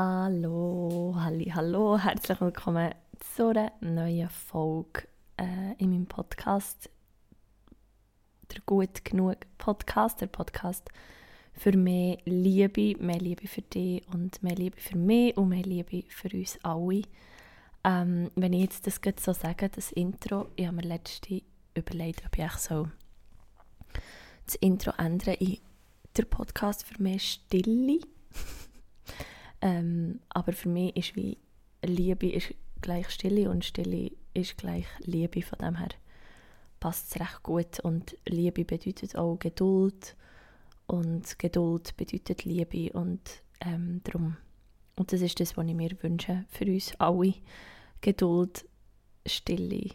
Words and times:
Hallo, 0.00 1.12
halli, 1.16 1.50
hallo, 1.52 1.98
herzlich 1.98 2.40
willkommen 2.40 2.94
zu 3.34 3.48
einer 3.48 3.72
neuen 3.80 4.28
Folge 4.28 5.08
äh, 5.36 5.74
in 5.78 5.90
meinem 5.90 6.06
Podcast. 6.06 6.88
Der 8.52 8.60
Gut 8.64 9.04
Genug 9.04 9.38
Podcast, 9.58 10.20
der 10.20 10.28
Podcast 10.28 10.88
für 11.52 11.76
mehr 11.76 12.18
Liebe, 12.26 12.94
mehr 13.02 13.18
Liebe 13.18 13.48
für 13.48 13.62
dich 13.62 14.06
und 14.12 14.40
mehr 14.40 14.54
Liebe 14.54 14.80
für 14.80 14.96
mich 14.96 15.36
und 15.36 15.48
mehr 15.48 15.64
Liebe 15.64 16.04
für 16.08 16.28
uns 16.28 16.60
alle. 16.62 17.02
Ähm, 17.82 18.30
wenn 18.36 18.52
ich 18.52 18.60
jetzt 18.60 18.86
das 18.86 19.00
so 19.18 19.32
sage, 19.32 19.68
das 19.68 19.90
Intro, 19.90 20.46
ich 20.54 20.68
habe 20.68 20.76
mir 20.76 20.82
letzte 20.82 21.42
überlegt, 21.74 22.22
ob 22.24 22.38
ich 22.38 22.52
so 22.52 22.88
das 24.46 24.54
Intro 24.54 24.92
ändere 24.96 25.34
in 25.34 25.58
der 26.16 26.26
Podcast 26.26 26.86
für 26.86 27.02
mehr 27.02 27.18
Stille. 27.18 27.98
ähm, 29.60 30.20
aber 30.28 30.52
für 30.52 30.68
mich 30.68 30.96
ist 30.96 31.16
wie 31.16 31.38
Liebe 31.84 32.30
ist 32.30 32.54
gleich 32.80 33.10
Stille 33.10 33.50
und 33.50 33.64
Stille 33.64 34.12
ist 34.34 34.56
gleich 34.56 34.86
Liebe. 35.00 35.42
Von 35.42 35.58
dem 35.58 35.76
her 35.76 35.88
passt 36.80 37.14
es 37.14 37.20
recht 37.20 37.42
gut. 37.42 37.80
Und 37.80 38.16
Liebe 38.26 38.64
bedeutet 38.64 39.16
auch 39.16 39.38
Geduld. 39.38 40.16
Und 40.86 41.38
Geduld 41.38 41.96
bedeutet 41.96 42.44
Liebe. 42.44 42.92
Und 42.92 43.42
ähm, 43.60 44.00
darum. 44.04 44.36
Und 44.96 45.12
das 45.12 45.20
ist 45.20 45.38
das, 45.40 45.56
was 45.56 45.66
ich 45.66 45.74
mir 45.74 45.90
wünsche 46.02 46.44
für 46.48 46.64
uns 46.66 46.94
alle. 46.98 47.34
Geduld, 48.00 48.64
Stille 49.26 49.90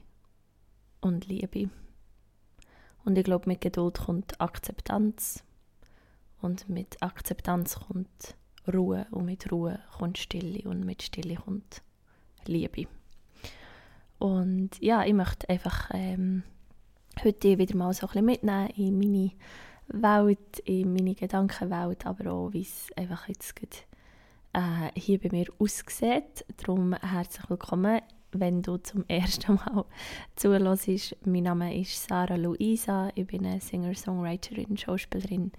und 1.01 1.27
Liebe. 1.27 1.69
Und 3.05 3.17
ich 3.17 3.23
glaube, 3.23 3.49
mit 3.49 3.61
Geduld 3.61 3.99
kommt 3.99 4.39
Akzeptanz. 4.39 5.43
Und 6.41 6.67
mit 6.67 7.01
Akzeptanz 7.01 7.75
kommt 7.75 8.35
Ruhe. 8.71 9.07
Und 9.11 9.25
mit 9.25 9.51
Ruhe 9.51 9.79
kommt 9.97 10.17
Stille. 10.17 10.67
Und 10.69 10.85
mit 10.85 11.03
Stille 11.03 11.35
kommt 11.35 11.81
Liebe. 12.45 12.87
Und 14.19 14.71
ja, 14.79 15.03
ich 15.03 15.13
möchte 15.13 15.49
einfach 15.49 15.89
ähm, 15.93 16.43
heute 17.23 17.57
wieder 17.57 17.75
mal 17.75 17.93
so 17.93 18.07
ein 18.07 18.09
bisschen 18.09 18.25
mitnehmen 18.25 18.69
in 18.77 18.97
meine 18.97 19.31
Welt, 19.87 20.59
in 20.65 20.93
meine 20.93 21.13
Gedankenwelt, 21.15 22.05
aber 22.05 22.31
auch, 22.31 22.53
wie 22.53 22.61
es 22.61 22.87
einfach 22.95 23.27
jetzt 23.27 23.55
geht, 23.55 23.85
äh, 24.53 24.91
hier 24.95 25.19
bei 25.19 25.29
mir 25.31 25.47
aussieht. 25.59 26.45
Darum 26.57 26.93
herzlich 26.93 27.49
willkommen, 27.49 28.01
wenn 28.31 28.61
du 28.61 28.77
zum 28.77 29.03
ersten 29.07 29.55
Mal 29.55 29.85
zuhörst. 30.35 31.15
Mein 31.25 31.43
Name 31.43 31.77
ist 31.79 32.07
Sarah 32.07 32.35
Luisa, 32.35 33.09
ich 33.15 33.27
bin 33.27 33.45
eine 33.45 33.59
Singer-Songwriterin, 33.59 34.77
Schauspielerin 34.77 35.51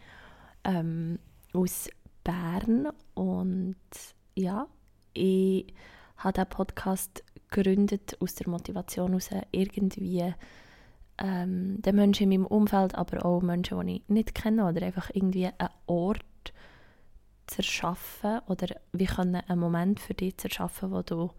ähm, 0.65 1.19
aus 1.53 1.89
Bern 2.25 2.89
und 3.15 3.77
ja, 4.35 4.67
ich 5.13 5.73
habe 6.17 6.33
diesen 6.33 6.49
Podcast 6.49 7.23
gegründet 7.51 8.17
aus 8.21 8.35
der 8.35 8.49
Motivation 8.49 9.09
heraus, 9.09 9.31
irgendwie 9.53 10.35
ähm, 11.19 11.81
den 11.83 11.97
Menschen 11.97 12.25
in 12.33 12.41
meinem 12.43 12.47
Umfeld, 12.47 12.95
aber 12.95 13.25
auch 13.25 13.41
Menschen, 13.41 13.87
die 13.87 13.97
ich 13.97 14.09
nicht 14.09 14.35
kenne, 14.35 14.67
oder 14.67 14.85
einfach 14.85 15.11
irgendwie 15.13 15.47
einen 15.47 15.71
Ort 15.87 16.25
zu 17.47 17.59
erschaffen 17.59 18.41
oder 18.47 18.75
wie 18.93 19.05
können 19.05 19.37
einen 19.37 19.61
Moment 19.61 20.01
für 20.01 20.15
dich 20.15 20.37
zu 20.39 20.49
erschaffen, 20.49 20.91
wo 20.91 21.03
du 21.03 21.31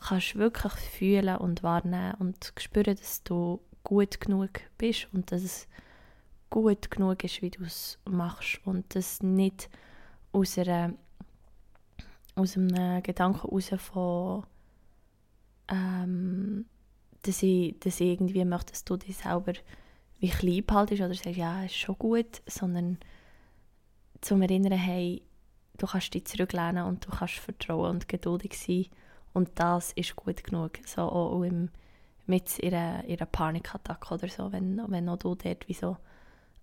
kannst 0.00 0.36
wirklich 0.36 0.72
fühlen 0.72 1.36
und 1.36 1.62
wahrnehmen 1.62 2.14
und 2.18 2.52
spüren, 2.58 2.96
dass 2.96 3.22
du 3.22 3.60
gut 3.84 4.20
genug 4.20 4.50
bist 4.78 5.08
und 5.12 5.30
dass 5.30 5.42
es 5.42 5.68
gut 6.50 6.90
genug 6.90 7.22
ist, 7.24 7.42
wie 7.42 7.50
du 7.50 7.64
es 7.64 7.98
machst 8.04 8.60
und 8.64 8.94
dass 8.94 9.22
nicht 9.22 9.68
aus, 10.36 10.58
einer, 10.58 10.92
aus 12.34 12.56
einem 12.56 13.02
Gedanken 13.02 13.42
heraus 13.42 13.70
von 13.78 14.44
ähm, 15.68 16.66
dass, 17.22 17.42
ich, 17.42 17.78
dass 17.80 18.00
ich 18.00 18.08
irgendwie 18.08 18.44
möchte, 18.44 18.72
dass 18.72 18.84
du 18.84 18.96
dich 18.96 19.16
selber 19.16 19.54
wie 20.18 20.30
klein 20.30 20.64
behaltest 20.64 21.02
oder 21.02 21.14
sagst, 21.14 21.36
ja, 21.36 21.64
ist 21.64 21.76
schon 21.76 21.98
gut, 21.98 22.42
sondern 22.46 22.98
zum 24.20 24.42
Erinnern, 24.42 24.78
hey, 24.78 25.22
du 25.76 25.86
kannst 25.86 26.14
dich 26.14 26.26
zurücklehnen 26.26 26.84
und 26.84 27.06
du 27.06 27.10
kannst 27.10 27.34
vertrauen 27.34 27.90
und 27.90 28.08
geduldig 28.08 28.56
sein 28.56 28.86
und 29.34 29.50
das 29.56 29.92
ist 29.92 30.16
gut 30.16 30.42
genug. 30.44 30.72
So 30.86 31.02
auch 31.02 31.42
im, 31.42 31.70
mit 32.26 32.58
ihrer, 32.60 33.04
ihrer 33.04 33.26
Panikattacke 33.26 34.14
oder 34.14 34.28
so, 34.28 34.52
wenn, 34.52 34.80
wenn 34.88 35.08
auch 35.08 35.18
du 35.18 35.34
dort 35.34 35.68
wie 35.68 35.74
so 35.74 35.96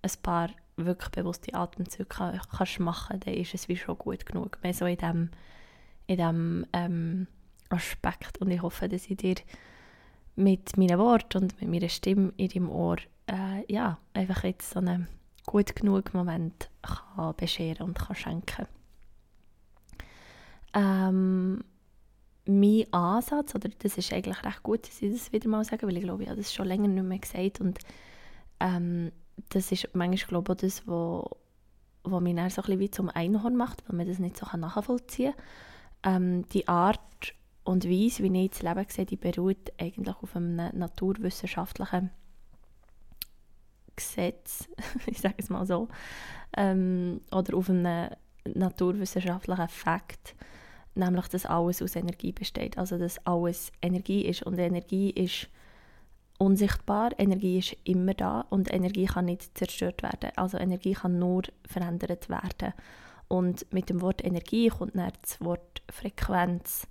ein 0.02 0.12
paar 0.22 0.50
wirklich 0.76 1.12
bewusste 1.12 1.54
Atemzüge 1.54 2.06
kann, 2.06 2.40
kannst 2.56 2.80
machen, 2.80 3.20
dann 3.20 3.34
ist 3.34 3.54
es 3.54 3.68
wie 3.68 3.78
schon 3.78 3.98
gut 3.98 4.26
genug. 4.26 4.58
Mehr 4.64 4.74
so 4.74 4.86
in 4.86 4.98
diesem 4.98 5.30
in 6.06 6.18
dem, 6.18 6.66
ähm, 6.74 7.28
Aspekt 7.70 8.40
und 8.40 8.52
ich 8.52 8.62
hoffe, 8.62 8.88
dass 8.88 9.10
ich 9.10 9.18
dir 9.18 9.36
mit 10.36 10.78
meinen 10.78 11.00
Worten 11.00 11.44
und 11.44 11.62
mit 11.62 11.70
meiner 11.70 11.90
Stimme 11.90 12.34
in 12.38 12.50
deinem 12.50 12.70
Ohr 12.70 12.98
äh, 13.28 13.72
ja, 13.72 13.98
einfach 14.14 14.44
jetzt 14.44 14.72
so 14.72 14.80
einen 14.80 15.08
gut 15.46 15.76
genug 15.76 16.14
Moment 16.14 16.70
kann 16.82 17.36
bescheren 17.36 17.88
und 17.88 18.00
kann 18.00 18.16
schenken 18.16 18.68
ähm, 20.74 21.64
mein 22.46 22.86
Ansatz, 22.92 23.56
oder 23.56 23.70
das 23.80 23.98
ist 23.98 24.12
eigentlich 24.12 24.44
recht 24.44 24.64
gut, 24.64 24.88
dass 24.88 25.02
ich 25.02 25.14
das 25.14 25.32
wieder 25.32 25.48
mal 25.48 25.64
sage, 25.64 25.88
weil 25.88 25.98
ich 25.98 26.04
glaube, 26.04 26.24
ich 26.24 26.30
habe 26.30 26.42
das 26.42 26.54
schon 26.54 26.68
länger 26.68 26.88
nicht 26.88 27.04
mehr 27.04 27.20
gesagt 27.20 27.62
und 27.62 27.80
ähm, 28.60 29.12
das 29.50 29.72
ist 29.72 29.90
manchmal 29.94 30.44
glaube 30.44 30.54
ich, 30.54 30.62
das, 30.62 30.88
was 30.88 31.26
wo 32.04 32.20
mich 32.20 32.36
dann 32.36 32.50
so 32.50 32.62
ein 32.62 32.80
wie 32.80 32.92
zum 32.92 33.10
Einhorn 33.10 33.56
macht, 33.56 33.88
weil 33.88 33.98
man 33.98 34.08
das 34.08 34.20
nicht 34.20 34.38
so 34.38 34.46
nachvollziehen 34.58 35.34
kann. 36.02 36.24
Ähm, 36.24 36.50
die 36.50 36.68
Art 36.68 37.00
und 37.64 37.86
Weise, 37.86 38.24
wie 38.24 38.46
ich 38.46 38.52
das 38.52 38.62
Leben 38.62 38.86
sehe, 38.90 39.06
die 39.06 39.16
beruht 39.16 39.72
eigentlich 39.80 40.16
auf 40.22 40.36
einem 40.36 40.78
naturwissenschaftlichen 40.78 42.12
Gesetz, 43.96 44.68
ich 45.06 45.22
sage 45.22 45.36
es 45.38 45.50
mal 45.50 45.66
so, 45.66 45.88
ähm, 46.58 47.22
oder 47.32 47.56
auf 47.56 47.70
einem 47.70 48.10
naturwissenschaftlichen 48.46 49.70
Fakt, 49.70 50.36
nämlich, 50.96 51.28
dass 51.28 51.46
alles 51.46 51.82
aus 51.82 51.96
Energie 51.96 52.34
besteht, 52.34 52.78
also 52.78 52.98
dass 52.98 53.26
alles 53.26 53.72
Energie 53.82 54.26
ist 54.26 54.44
und 54.44 54.58
Energie 54.58 55.12
ist 55.12 55.48
unsichtbar, 56.38 57.12
Energie 57.18 57.60
ist 57.60 57.78
immer 57.84 58.14
da 58.14 58.42
und 58.50 58.74
Energie 58.74 59.06
kann 59.06 59.26
nicht 59.26 59.58
zerstört 59.58 60.04
werden, 60.04 60.32
also 60.36 60.58
Energie 60.58 60.94
kann 60.94 61.20
nur 61.20 61.44
verändert 61.66 62.30
werden. 62.30 62.74
Und 63.28 63.72
mit 63.74 63.90
dem 63.90 64.02
Wort 64.02 64.24
Energie 64.24 64.70
kommt 64.70 64.96
dann 64.96 65.12
das 65.22 65.42
Wort 65.42 65.82
Frequenz, 65.90 66.88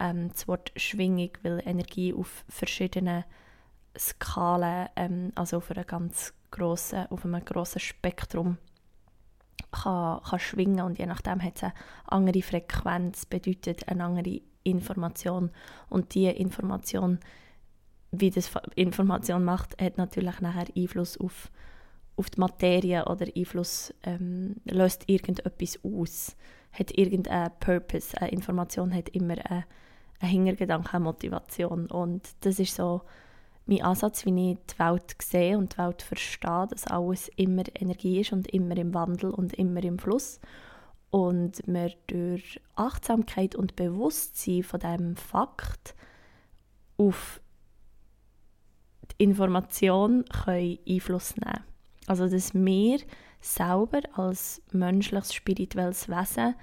ähm, 0.00 0.30
das 0.30 0.48
Wort 0.48 0.72
Schwingung, 0.76 1.30
weil 1.42 1.62
Energie 1.66 2.14
auf 2.14 2.44
verschiedenen 2.48 3.24
Skalen, 3.98 4.88
ähm, 4.96 5.32
also 5.34 5.58
auf, 5.58 5.70
einer 5.70 5.84
ganz 5.84 6.32
grossen, 6.50 7.06
auf 7.10 7.24
einem 7.24 7.44
grossen 7.44 7.80
Spektrum 7.80 8.58
kann, 9.70 10.22
kann 10.22 10.38
schwingen. 10.38 10.84
Und 10.84 10.98
je 10.98 11.06
nachdem 11.06 11.42
hat 11.42 11.56
es 11.56 11.64
eine 11.64 11.74
andere 12.06 12.42
Frequenz, 12.42 13.26
bedeutet 13.26 13.88
eine 13.88 14.04
andere 14.04 14.40
Information. 14.62 15.50
Und 15.88 16.14
diese 16.14 16.30
Information, 16.30 17.18
wie 18.12 18.30
das 18.30 18.50
Information 18.76 19.44
macht, 19.44 19.80
hat 19.80 19.98
natürlich 19.98 20.40
nachher 20.40 20.66
Einfluss 20.76 21.18
auf, 21.18 21.50
auf 22.16 22.30
die 22.30 22.40
Materie 22.40 23.04
oder 23.06 23.26
Einfluss, 23.34 23.92
ähm, 24.04 24.56
löst 24.64 25.08
irgendetwas 25.08 25.80
aus, 25.82 26.36
hat 26.72 26.96
irgendeinen 26.96 27.50
Purpose, 27.58 28.16
eine 28.20 28.30
Information 28.30 28.94
hat 28.94 29.08
immer 29.10 29.34
eine 29.44 29.64
ein 30.22 30.28
Hintergedanke, 30.28 30.94
eine 30.94 31.04
Motivation. 31.04 31.86
Und 31.86 32.28
das 32.40 32.58
ist 32.58 32.76
so 32.76 33.02
mein 33.66 33.82
Ansatz, 33.82 34.24
wie 34.24 34.52
ich 34.52 34.58
die 34.72 34.78
Welt 34.78 35.16
sehe 35.20 35.58
und 35.58 35.74
die 35.74 35.78
Welt 35.78 36.02
verstehe, 36.02 36.66
dass 36.70 36.86
alles 36.86 37.28
immer 37.36 37.64
Energie 37.74 38.20
ist 38.20 38.32
und 38.32 38.48
immer 38.48 38.76
im 38.76 38.94
Wandel 38.94 39.30
und 39.30 39.52
immer 39.54 39.82
im 39.82 39.98
Fluss. 39.98 40.40
Und 41.10 41.62
wir 41.66 41.92
durch 42.06 42.60
Achtsamkeit 42.74 43.54
und 43.54 43.76
Bewusstsein 43.76 44.62
von 44.62 44.80
diesem 44.80 45.16
Fakt 45.16 45.94
auf 46.96 47.40
Information 49.22 50.24
können 50.26 50.78
Einfluss 50.88 51.36
nehmen 51.36 51.52
können. 51.52 51.64
Also, 52.06 52.28
dass 52.28 52.54
wir 52.54 52.98
selber 53.40 54.00
als 54.14 54.62
menschliches, 54.72 55.34
spirituelles 55.34 56.08
Wesen 56.08 56.54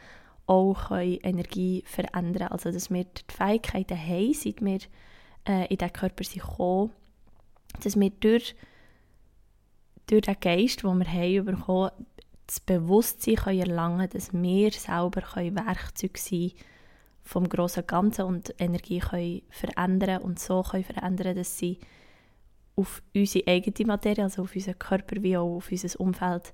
auch 0.48 0.92
Energie 0.92 1.84
verändern 1.86 2.34
können. 2.34 2.52
Also 2.52 2.72
dass 2.72 2.90
wir 2.90 3.04
die 3.04 3.22
Fähigkeiten 3.32 3.98
haben, 3.98 4.34
seit 4.34 4.62
wir 4.62 4.80
äh, 5.48 5.68
in 5.68 5.78
diesen 5.78 5.94
Körper 5.94 6.24
sind 6.24 6.42
gekommen, 6.42 6.92
dass 7.84 8.00
wir 8.00 8.10
durch, 8.10 8.56
durch 10.08 10.22
den 10.22 10.40
Geist, 10.40 10.84
den 10.84 11.00
wir 11.00 11.08
haben 11.08 11.46
bekommen, 11.46 11.92
das 12.48 12.60
Bewusstsein 12.62 13.36
können 13.36 13.60
erlangen 13.60 14.10
dass 14.10 14.34
wir 14.34 14.72
selber 14.72 15.22
können 15.22 15.56
Werkzeug 15.56 16.18
sein 16.18 16.52
vom 17.22 17.48
grossen 17.48 17.86
Ganzen 17.86 18.26
und 18.26 18.56
Energie 18.58 19.00
können 19.00 19.44
verändern 19.50 20.24
und 20.24 20.40
so 20.40 20.64
können 20.64 20.84
verändern, 20.84 21.36
dass 21.36 21.60
sie 21.60 21.78
auf 22.80 23.02
unsere 23.14 23.48
eigene 23.48 23.88
Materie, 23.88 24.24
also 24.24 24.44
auf 24.44 24.56
unseren 24.56 24.80
Körper 24.80 25.22
wie 25.22 25.38
auch 25.38 25.58
auf 25.58 25.72
unser 25.72 26.00
Umfeld 26.00 26.54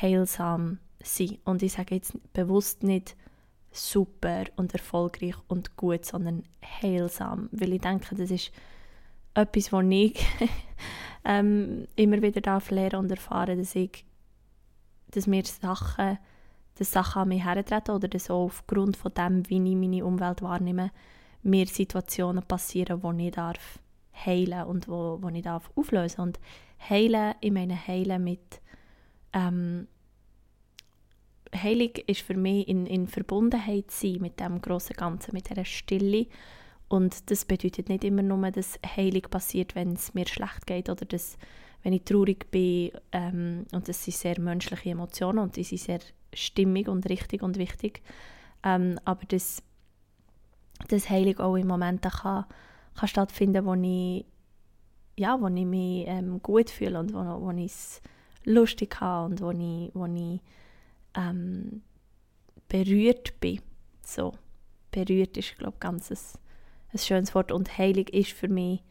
heilsam 0.00 0.78
sein. 1.02 1.38
Und 1.44 1.62
ich 1.62 1.72
sage 1.72 1.96
jetzt 1.96 2.16
bewusst 2.32 2.82
nicht 2.82 3.16
super 3.72 4.44
und 4.56 4.72
erfolgreich 4.72 5.34
und 5.48 5.76
gut, 5.76 6.04
sondern 6.04 6.44
heilsam. 6.64 7.48
Weil 7.52 7.72
ich 7.72 7.80
denke, 7.80 8.14
das 8.14 8.30
ist 8.30 8.52
etwas, 9.34 9.72
was 9.72 9.84
ich 9.88 10.26
ähm, 11.24 11.88
immer 11.96 12.22
wieder 12.22 12.40
darf 12.40 12.70
lernen 12.70 13.04
und 13.04 13.10
erfahren, 13.10 13.58
dass 13.58 13.74
ich, 13.74 14.04
dass 15.10 15.26
mir 15.26 15.44
Sachen, 15.44 16.18
dass 16.76 16.92
Sachen 16.92 17.22
an 17.22 17.28
mich 17.28 17.44
hertreten 17.44 17.94
oder 17.94 18.08
dass 18.08 18.30
auch 18.30 18.44
aufgrund 18.44 18.96
von 18.96 19.12
dem, 19.14 19.48
wie 19.48 19.56
ich 19.56 19.76
meine 19.76 20.04
Umwelt 20.04 20.42
wahrnehme, 20.42 20.90
mir 21.42 21.66
Situationen 21.66 22.44
passieren, 22.44 23.02
wo 23.02 23.10
ich 23.12 23.32
darf 23.32 23.81
heilen 24.14 24.64
und 24.64 24.88
wo, 24.88 25.18
wo 25.20 25.28
ich 25.28 25.42
darf 25.42 25.70
auflösen 25.74 26.20
und 26.20 26.40
heilen, 26.88 27.34
ich 27.40 27.52
meine 27.52 27.86
heilen 27.86 28.22
mit 28.22 28.60
ähm, 29.32 29.86
Heilig 31.54 32.04
ist 32.06 32.22
für 32.22 32.36
mich 32.36 32.66
in, 32.66 32.86
in 32.86 33.06
Verbundenheit 33.06 33.90
sein 33.90 34.18
mit 34.20 34.40
dem 34.40 34.62
großen 34.62 34.96
Ganzen, 34.96 35.34
mit 35.34 35.50
dieser 35.50 35.66
Stille. 35.66 36.26
Und 36.88 37.30
das 37.30 37.44
bedeutet 37.44 37.88
nicht 37.88 38.04
immer 38.04 38.22
nur, 38.22 38.50
dass 38.50 38.78
Heilig 38.96 39.28
passiert, 39.30 39.74
wenn 39.74 39.94
es 39.94 40.14
mir 40.14 40.26
schlecht 40.26 40.66
geht 40.66 40.88
oder 40.88 41.04
dass, 41.04 41.36
wenn 41.82 41.92
ich 41.92 42.04
traurig 42.04 42.50
bin. 42.50 42.92
Ähm, 43.12 43.66
und 43.72 43.88
das 43.88 44.04
sind 44.04 44.16
sehr 44.16 44.40
menschliche 44.40 44.90
Emotionen 44.90 45.40
und 45.40 45.56
die 45.56 45.64
sind 45.64 45.80
sehr 45.80 46.00
stimmig 46.32 46.88
und 46.88 47.08
richtig 47.08 47.42
und 47.42 47.58
wichtig. 47.58 48.02
Ähm, 48.62 48.98
aber 49.04 49.24
dass 49.26 49.62
das 50.88 51.10
Heilig 51.10 51.38
auch 51.38 51.56
in 51.56 51.66
Momenten 51.66 52.10
kann, 52.10 52.46
kann 52.94 53.08
stattfinden, 53.08 53.64
wo 53.64 53.74
ich, 53.74 54.24
ja, 55.18 55.40
wo 55.40 55.48
ich 55.48 55.66
mich 55.66 56.06
ähm, 56.06 56.40
gut 56.42 56.70
fühle 56.70 56.98
und 56.98 57.12
wo, 57.12 57.18
wo 57.18 57.50
ich 57.50 57.66
es 57.66 58.02
lustig 58.44 59.00
habe 59.00 59.32
und 59.32 59.40
wo 59.40 59.50
ich, 59.50 59.90
wo 59.94 60.06
ich 60.06 60.40
ähm, 61.14 61.82
berührt 62.68 63.38
bin. 63.40 63.60
So, 64.04 64.32
berührt 64.90 65.36
ist, 65.36 65.58
glaube 65.58 65.74
ich, 65.76 65.80
ganz 65.80 66.10
ein, 66.10 66.18
ein 66.92 66.98
schönes 66.98 67.34
Wort. 67.34 67.52
Und 67.52 67.78
heilig 67.78 68.12
ist 68.12 68.32
für 68.32 68.48
mich 68.48 68.82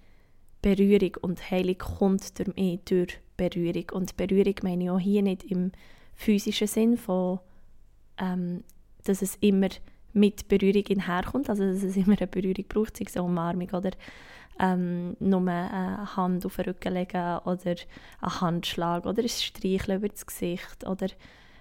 Berührung 0.61 1.17
und 1.21 1.49
heilig 1.49 1.79
kommt 1.79 2.37
durch 2.37 2.55
mich 2.55 2.81
durch 2.85 3.19
Berührung. 3.37 3.89
Und 3.93 4.17
Berührung 4.17 4.55
meine 4.63 4.83
ich 4.83 4.89
auch 4.89 4.99
hier 4.99 5.23
nicht 5.23 5.43
im 5.43 5.71
physischen 6.13 6.67
Sinn 6.67 6.97
von, 6.97 7.39
ähm, 8.17 8.63
dass 9.03 9.21
es 9.21 9.35
immer 9.37 9.69
mit 10.13 10.47
Berührung 10.47 10.99
herkommt, 10.99 11.49
also 11.49 11.63
dass 11.63 11.83
es 11.83 11.97
immer 11.97 12.17
eine 12.17 12.27
Berührung 12.27 12.65
braucht, 12.67 12.97
sei 12.97 13.05
es 13.07 13.15
eine 13.15 13.25
Umarmung 13.25 13.69
oder 13.71 13.91
ähm, 14.59 15.15
nur 15.19 15.41
eine 15.47 16.15
Hand 16.15 16.45
auf 16.45 16.57
den 16.57 16.65
Rücken 16.65 16.93
legen 16.93 17.37
oder 17.45 17.75
einen 18.21 18.41
Handschlag 18.41 19.05
oder 19.05 19.21
ein 19.21 19.29
Streicheln 19.29 19.97
über 19.97 20.09
das 20.09 20.25
Gesicht 20.25 20.85
oder 20.85 21.07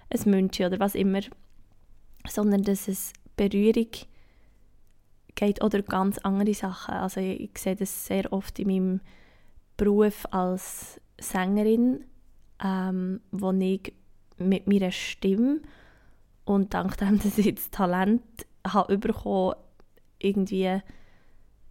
ein 0.09 0.31
München 0.31 0.65
oder 0.65 0.79
was 0.79 0.95
immer, 0.95 1.21
sondern 2.27 2.63
dass 2.63 2.87
es 2.87 3.13
Berührung 3.35 3.87
geht 5.35 5.63
oder 5.63 5.81
ganz 5.81 6.17
andere 6.19 6.53
Sachen. 6.53 6.93
Also 6.93 7.21
ich, 7.21 7.39
ich 7.39 7.57
sehe 7.57 7.75
das 7.75 8.05
sehr 8.05 8.31
oft 8.31 8.59
in 8.59 8.67
meinem 8.67 9.01
Beruf 9.77 10.27
als 10.31 10.99
Sängerin, 11.19 12.05
ähm, 12.63 13.21
wo 13.31 13.51
ich 13.51 13.93
mit 14.37 14.67
meiner 14.67 14.91
Stimme 14.91 15.61
und 16.55 16.73
dank 16.73 16.97
dem, 16.97 17.19
dass 17.23 17.37
ich 17.37 17.55
das 17.55 17.69
Talent 17.71 18.21
habe 18.65 18.97
bekommen, 18.97 19.55
irgendwie 20.19 20.81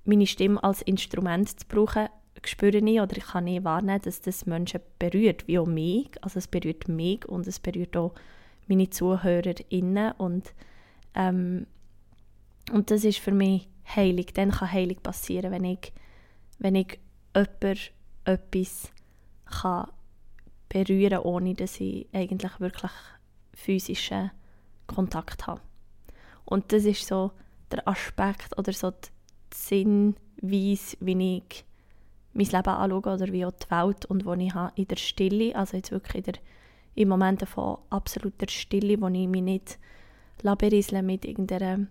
meine 0.04 0.26
Stimme 0.26 0.62
als 0.62 0.82
Instrument 0.82 1.48
zu 1.48 1.66
brauchen, 1.68 2.08
spüre 2.44 2.78
ich 2.78 3.00
oder 3.00 3.16
ich 3.16 3.24
kann 3.24 3.44
nicht 3.44 3.64
wahrnehmen, 3.64 4.00
dass 4.02 4.20
das 4.20 4.46
Menschen 4.46 4.80
berührt, 4.98 5.46
wie 5.46 5.58
auch 5.58 5.66
mich. 5.66 6.10
Also 6.22 6.38
es 6.38 6.48
berührt 6.48 6.88
mich 6.88 7.26
und 7.28 7.46
es 7.46 7.60
berührt 7.60 7.96
auch 7.96 8.14
meine 8.66 8.88
ZuhörerInnen 8.88 10.12
und, 10.12 10.54
ähm, 11.14 11.66
und 12.72 12.90
das 12.90 13.04
ist 13.04 13.18
für 13.18 13.32
mich 13.32 13.68
heilig. 13.94 14.32
Dann 14.34 14.52
kann 14.52 14.72
heilig 14.72 15.02
passieren, 15.02 15.52
wenn 15.52 15.64
ich, 15.64 15.92
wenn 16.58 16.76
ich 16.76 16.98
jemand 17.34 17.92
etwas 18.24 18.92
kann 19.44 19.88
berühren 20.68 21.10
kann, 21.10 21.22
ohne 21.24 21.54
dass 21.54 21.80
ich 21.80 22.08
eigentlich 22.12 22.58
wirklich 22.60 22.92
physischen 23.54 24.30
Kontakt 24.94 25.46
habe. 25.46 25.60
Und 26.44 26.72
das 26.72 26.84
ist 26.84 27.06
so 27.06 27.32
der 27.70 27.86
Aspekt 27.86 28.58
oder 28.58 28.72
so 28.72 28.90
die 28.90 29.08
Sinnweise, 29.54 30.96
wie 31.00 31.38
ich 31.38 31.64
mein 32.32 32.46
Leben 32.46 32.68
anschaue 32.68 33.14
oder 33.14 33.32
wie 33.32 33.44
auch 33.44 33.52
die 33.52 33.70
Welt 33.70 34.06
und 34.06 34.24
wo 34.24 34.34
ich 34.34 34.54
habe 34.54 34.72
in 34.76 34.88
der 34.88 34.96
Stille, 34.96 35.54
also 35.56 35.76
jetzt 35.76 35.90
wirklich 35.90 36.26
in, 36.26 36.32
der, 36.32 36.42
in 36.94 37.08
Momenten 37.08 37.46
von 37.46 37.78
absoluter 37.90 38.48
Stille, 38.48 39.00
wo 39.00 39.08
ich 39.08 39.28
mich 39.28 39.42
nicht 39.42 39.78
laberisle 40.42 41.02
mit 41.02 41.24
irgendeiner 41.24 41.86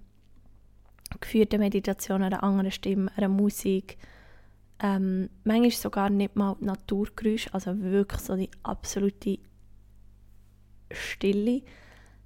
geführten 1.19 1.59
Meditation, 1.59 2.23
einer 2.23 2.43
anderen 2.43 2.71
Stimme, 2.71 3.11
einer 3.15 3.29
Musik, 3.29 3.97
ähm, 4.81 5.29
manchmal 5.43 5.71
sogar 5.71 6.09
nicht 6.09 6.35
mal 6.35 6.55
Naturgeräusche, 6.59 7.53
also 7.53 7.79
wirklich 7.81 8.21
so 8.21 8.35
die 8.35 8.49
absolute 8.63 9.39
Stille, 10.91 11.63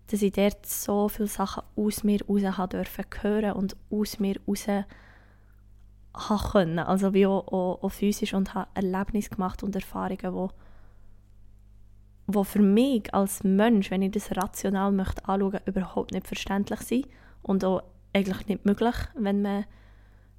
dass 0.07 0.21
ich 0.21 0.31
dort 0.33 0.65
so 0.65 1.07
viele 1.09 1.27
Sachen 1.27 1.63
aus 1.75 2.03
mir 2.03 2.19
raus 2.27 2.69
dürfen 2.69 3.05
hören 3.21 3.53
und 3.53 3.75
aus 3.89 4.19
mir 4.19 4.35
raus 4.47 4.67
können. 6.51 6.79
Also 6.79 7.13
wie 7.13 7.25
auch, 7.25 7.47
auch, 7.47 7.83
auch 7.83 7.91
physisch 7.91 8.33
und 8.33 8.53
habe 8.53 8.69
Erlebnisse 8.73 9.29
gemacht 9.29 9.63
und 9.63 9.75
Erfahrungen, 9.75 10.33
wo, 10.33 10.51
wo 12.27 12.43
für 12.43 12.61
mich 12.61 13.13
als 13.13 13.43
Mensch, 13.43 13.91
wenn 13.91 14.01
ich 14.01 14.11
das 14.11 14.35
rational 14.35 14.91
möchte 14.91 15.27
anschauen, 15.27 15.59
überhaupt 15.65 16.11
nicht 16.11 16.27
verständlich 16.27 16.81
sind 16.81 17.07
und 17.41 17.65
auch 17.65 17.83
eigentlich 18.13 18.47
nicht 18.47 18.65
möglich, 18.65 18.95
wenn 19.15 19.41
man 19.41 19.65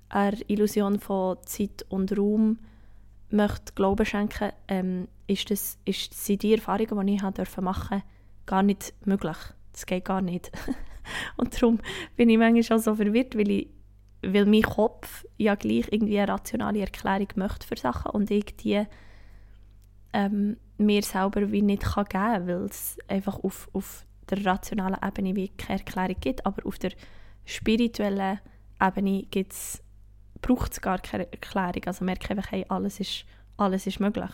einer 0.08 0.38
Illusion 0.48 1.00
von 1.00 1.38
Zeit 1.44 1.84
und 1.88 2.16
Raum 2.16 2.58
möchte 3.30 3.72
Glauben 3.74 4.06
schenken, 4.06 4.52
ähm, 4.68 5.08
ist, 5.26 5.50
das, 5.50 5.78
ist, 5.84 6.14
sind 6.14 6.42
die 6.42 6.54
Erfahrungen, 6.54 7.06
die 7.06 7.14
ich 7.14 7.22
machen 7.22 7.34
durfte, 7.34 8.02
gar 8.46 8.62
nicht 8.62 8.94
möglich. 9.04 9.36
Das 9.72 9.86
geht 9.86 10.04
gar 10.04 10.22
nicht. 10.22 10.50
und 11.36 11.54
darum 11.54 11.80
bin 12.16 12.30
ich 12.30 12.38
manchmal 12.38 12.78
auch 12.78 12.82
so 12.82 12.94
verwirrt, 12.94 13.36
weil 13.36 13.50
ich 13.50 13.68
weil 14.32 14.46
mein 14.46 14.62
Kopf 14.62 15.24
ja 15.36 15.54
gleich 15.54 15.86
irgendwie 15.90 16.18
eine 16.18 16.32
rationale 16.32 16.80
Erklärung 16.80 17.28
möchte 17.36 17.66
für 17.66 17.76
Sachen 17.76 18.10
und 18.12 18.30
ich 18.30 18.56
die 18.56 18.84
ähm, 20.12 20.56
mir 20.78 21.02
selber 21.02 21.50
wie 21.52 21.62
nicht 21.62 21.82
kann 21.82 22.04
geben 22.04 22.22
kann, 22.22 22.46
weil 22.46 22.64
es 22.64 22.96
einfach 23.08 23.42
auf, 23.42 23.68
auf 23.72 24.06
der 24.30 24.44
rationalen 24.44 24.96
Ebene 25.06 25.36
wie 25.36 25.48
keine 25.48 25.80
Erklärung 25.80 26.16
gibt, 26.20 26.46
aber 26.46 26.66
auf 26.66 26.78
der 26.78 26.92
spirituellen 27.44 28.40
Ebene 28.80 29.24
gibt's, 29.30 29.82
braucht 30.40 30.72
es 30.72 30.80
gar 30.80 30.98
keine 30.98 31.30
Erklärung. 31.30 31.82
Also 31.86 32.04
merke 32.04 32.30
einfach, 32.30 32.50
hey, 32.50 32.64
alles 32.68 33.00
ist, 33.00 33.24
alles 33.56 33.86
ist 33.86 34.00
möglich. 34.00 34.30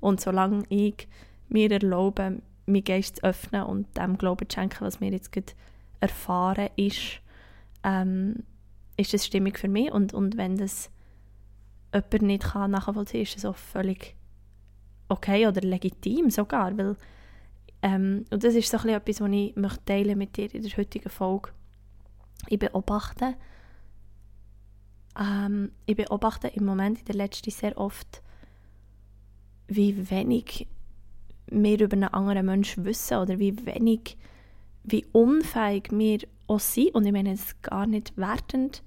Und 0.00 0.20
solange 0.20 0.64
ich 0.68 1.08
mir 1.48 1.70
erlaube, 1.70 2.42
meinen 2.66 2.84
Geist 2.84 3.16
zu 3.16 3.24
öffnen 3.24 3.64
und 3.64 3.96
dem 3.96 4.18
Glauben 4.18 4.48
zu 4.48 4.54
schenken, 4.54 4.84
was 4.84 5.00
mir 5.00 5.10
jetzt 5.10 5.32
gerade 5.32 5.52
erfahren 6.00 6.68
ist, 6.76 7.20
ähm, 7.82 8.44
ist 8.96 9.14
das 9.14 9.26
stimmig 9.26 9.58
für 9.58 9.68
mich 9.68 9.90
und, 9.92 10.14
und 10.14 10.36
wenn 10.36 10.56
das 10.56 10.90
jemand 11.92 12.22
nicht 12.22 12.42
kann 12.44 12.70
nachvollziehen 12.70 13.20
kann, 13.20 13.22
ist 13.22 13.36
das 13.36 13.44
auch 13.44 13.56
völlig 13.56 14.16
okay 15.08 15.46
oder 15.46 15.60
legitim 15.60 16.30
sogar, 16.30 16.76
weil 16.76 16.96
ähm, 17.82 18.24
und 18.30 18.44
das 18.44 18.54
ist 18.54 18.70
so 18.70 18.76
etwas, 18.88 19.20
was 19.20 19.30
ich 19.30 19.56
möchte 19.56 19.84
teilen 19.84 20.18
mit 20.18 20.36
dir 20.36 20.54
in 20.54 20.62
der 20.62 20.76
heutigen 20.76 21.10
Folge. 21.10 21.50
Ich 22.48 22.58
beobachte 22.58 23.34
ähm, 25.18 25.72
ich 25.86 25.96
beobachte 25.96 26.48
im 26.48 26.64
Moment 26.64 27.00
in 27.00 27.04
der 27.04 27.14
letzten 27.16 27.50
sehr 27.50 27.76
oft, 27.76 28.22
wie 29.68 30.10
wenig 30.10 30.66
wir 31.52 31.80
über 31.80 31.94
einen 31.94 32.14
anderen 32.14 32.46
Menschen 32.46 32.84
wissen 32.84 33.18
oder 33.18 33.38
wie 33.38 33.66
wenig, 33.66 34.16
wie 34.84 35.04
unfähig 35.12 35.88
wir 35.90 36.20
auch 36.46 36.60
sind. 36.60 36.94
Und 36.94 37.06
ich 37.06 37.12
meine 37.12 37.32
es 37.32 37.60
gar 37.62 37.86
nicht 37.86 38.16
wertend, 38.16 38.82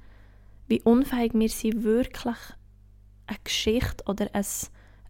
wie 0.68 0.82
unfähig 0.82 1.34
wir 1.34 1.50
sind, 1.50 1.84
wirklich 1.84 2.38
eine 3.28 3.38
Geschichte 3.44 4.04
oder 4.06 4.30
ein, 4.34 4.46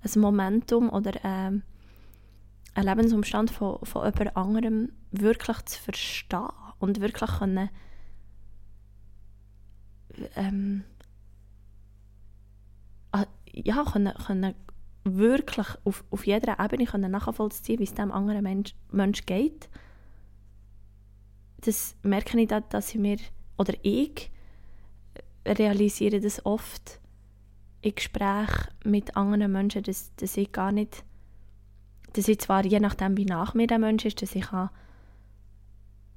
ein 0.02 0.22
Momentum 0.22 0.90
oder 0.90 1.14
ein, 1.24 1.64
ein 2.74 2.86
Lebensumstand 2.86 3.52
von, 3.52 3.80
von 3.84 4.06
jemand 4.06 4.36
anderem 4.36 4.92
wirklich 5.12 5.62
zu 5.66 5.82
verstehen 5.82 6.50
und 6.80 7.00
wirklich 7.00 7.32
können, 7.32 7.70
ähm, 10.36 10.84
ja, 13.64 13.86
können, 13.86 14.14
können 14.26 14.54
wirklich 15.06 15.68
auf, 15.84 16.04
auf 16.10 16.26
jeder 16.28 16.60
Ebene 16.60 16.86
können 16.86 17.12
nachvollziehen, 17.12 17.80
wie 17.80 17.84
es 17.84 17.94
dem 17.94 18.12
anderen 18.12 18.44
Mensch, 18.44 18.76
Mensch 18.92 19.26
geht. 19.26 19.70
Das 21.62 21.96
merke 22.04 22.40
ich, 22.40 22.48
dass 22.48 22.90
ich 22.90 23.00
mir, 23.00 23.18
oder 23.58 23.74
ich, 23.82 24.32
realisiere 25.46 26.20
das 26.20 26.46
oft 26.46 27.00
in 27.82 27.96
Gesprächen 27.96 28.72
mit 28.84 29.16
anderen 29.16 29.52
Menschen, 29.52 29.84
dass, 29.84 30.14
dass 30.16 30.38
ich 30.38 30.52
gar 30.52 30.72
nicht, 30.72 31.04
dass 32.14 32.28
ich 32.28 32.40
zwar 32.40 32.66
je 32.66 32.80
nachdem, 32.80 33.16
wie 33.16 33.26
nach 33.26 33.54
mir 33.54 33.68
der 33.68 33.80
Mensch 33.80 34.06
ist, 34.06 34.22
dass 34.22 34.36
ich 34.36 34.46
kann 34.46 34.70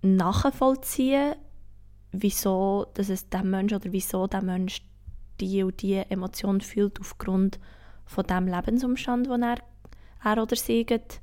nachvollziehen 0.00 1.34
wieso 2.12 2.86
dass 2.94 3.08
es 3.08 3.28
der 3.28 3.44
Mensch 3.44 3.72
oder 3.72 3.92
wieso 3.92 4.26
der 4.26 4.42
Mensch 4.42 4.82
die 5.40 5.62
und 5.62 5.82
die 5.82 5.96
Emotion 5.96 6.60
fühlt 6.60 7.00
aufgrund 7.00 7.58
dem 8.16 8.46
Lebensumstand, 8.46 9.26
den 9.26 9.42
er, 9.42 9.58
er 10.24 10.42
oder 10.42 10.56
sie 10.56 10.84
geht, 10.84 11.20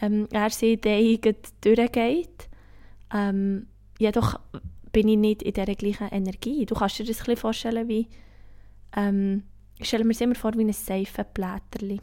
ähm, 0.00 0.28
er 0.32 0.50
sie 0.50 0.80
durchgeht. 0.80 2.48
Ähm, 3.12 3.66
jedoch 3.98 4.38
bin 4.92 5.08
ich 5.08 5.18
nicht 5.18 5.42
in 5.42 5.52
dieser 5.52 5.74
gleichen 5.74 6.08
Energie. 6.08 6.66
Du 6.66 6.74
kannst 6.74 6.98
dir 6.98 7.04
das 7.04 7.18
ein 7.18 7.24
bisschen 7.24 7.36
vorstellen 7.36 7.88
wie, 7.88 8.08
ähm, 8.96 9.44
stelle 9.80 10.04
mir 10.04 10.12
es 10.12 10.20
immer 10.20 10.34
vor 10.34 10.54
wie 10.54 10.64
ein 10.64 10.72
Seifenblätterli. 10.72 12.00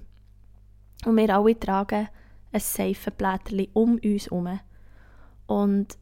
Und 1.06 1.17
wir 1.17 1.36
alle 1.36 1.60
tragen 1.60 2.08
ein 2.51 2.60
Seifenblätterli 2.60 3.70
um 3.74 4.00
uns 4.03 4.25
herum. 4.25 4.60
Und 5.48 5.98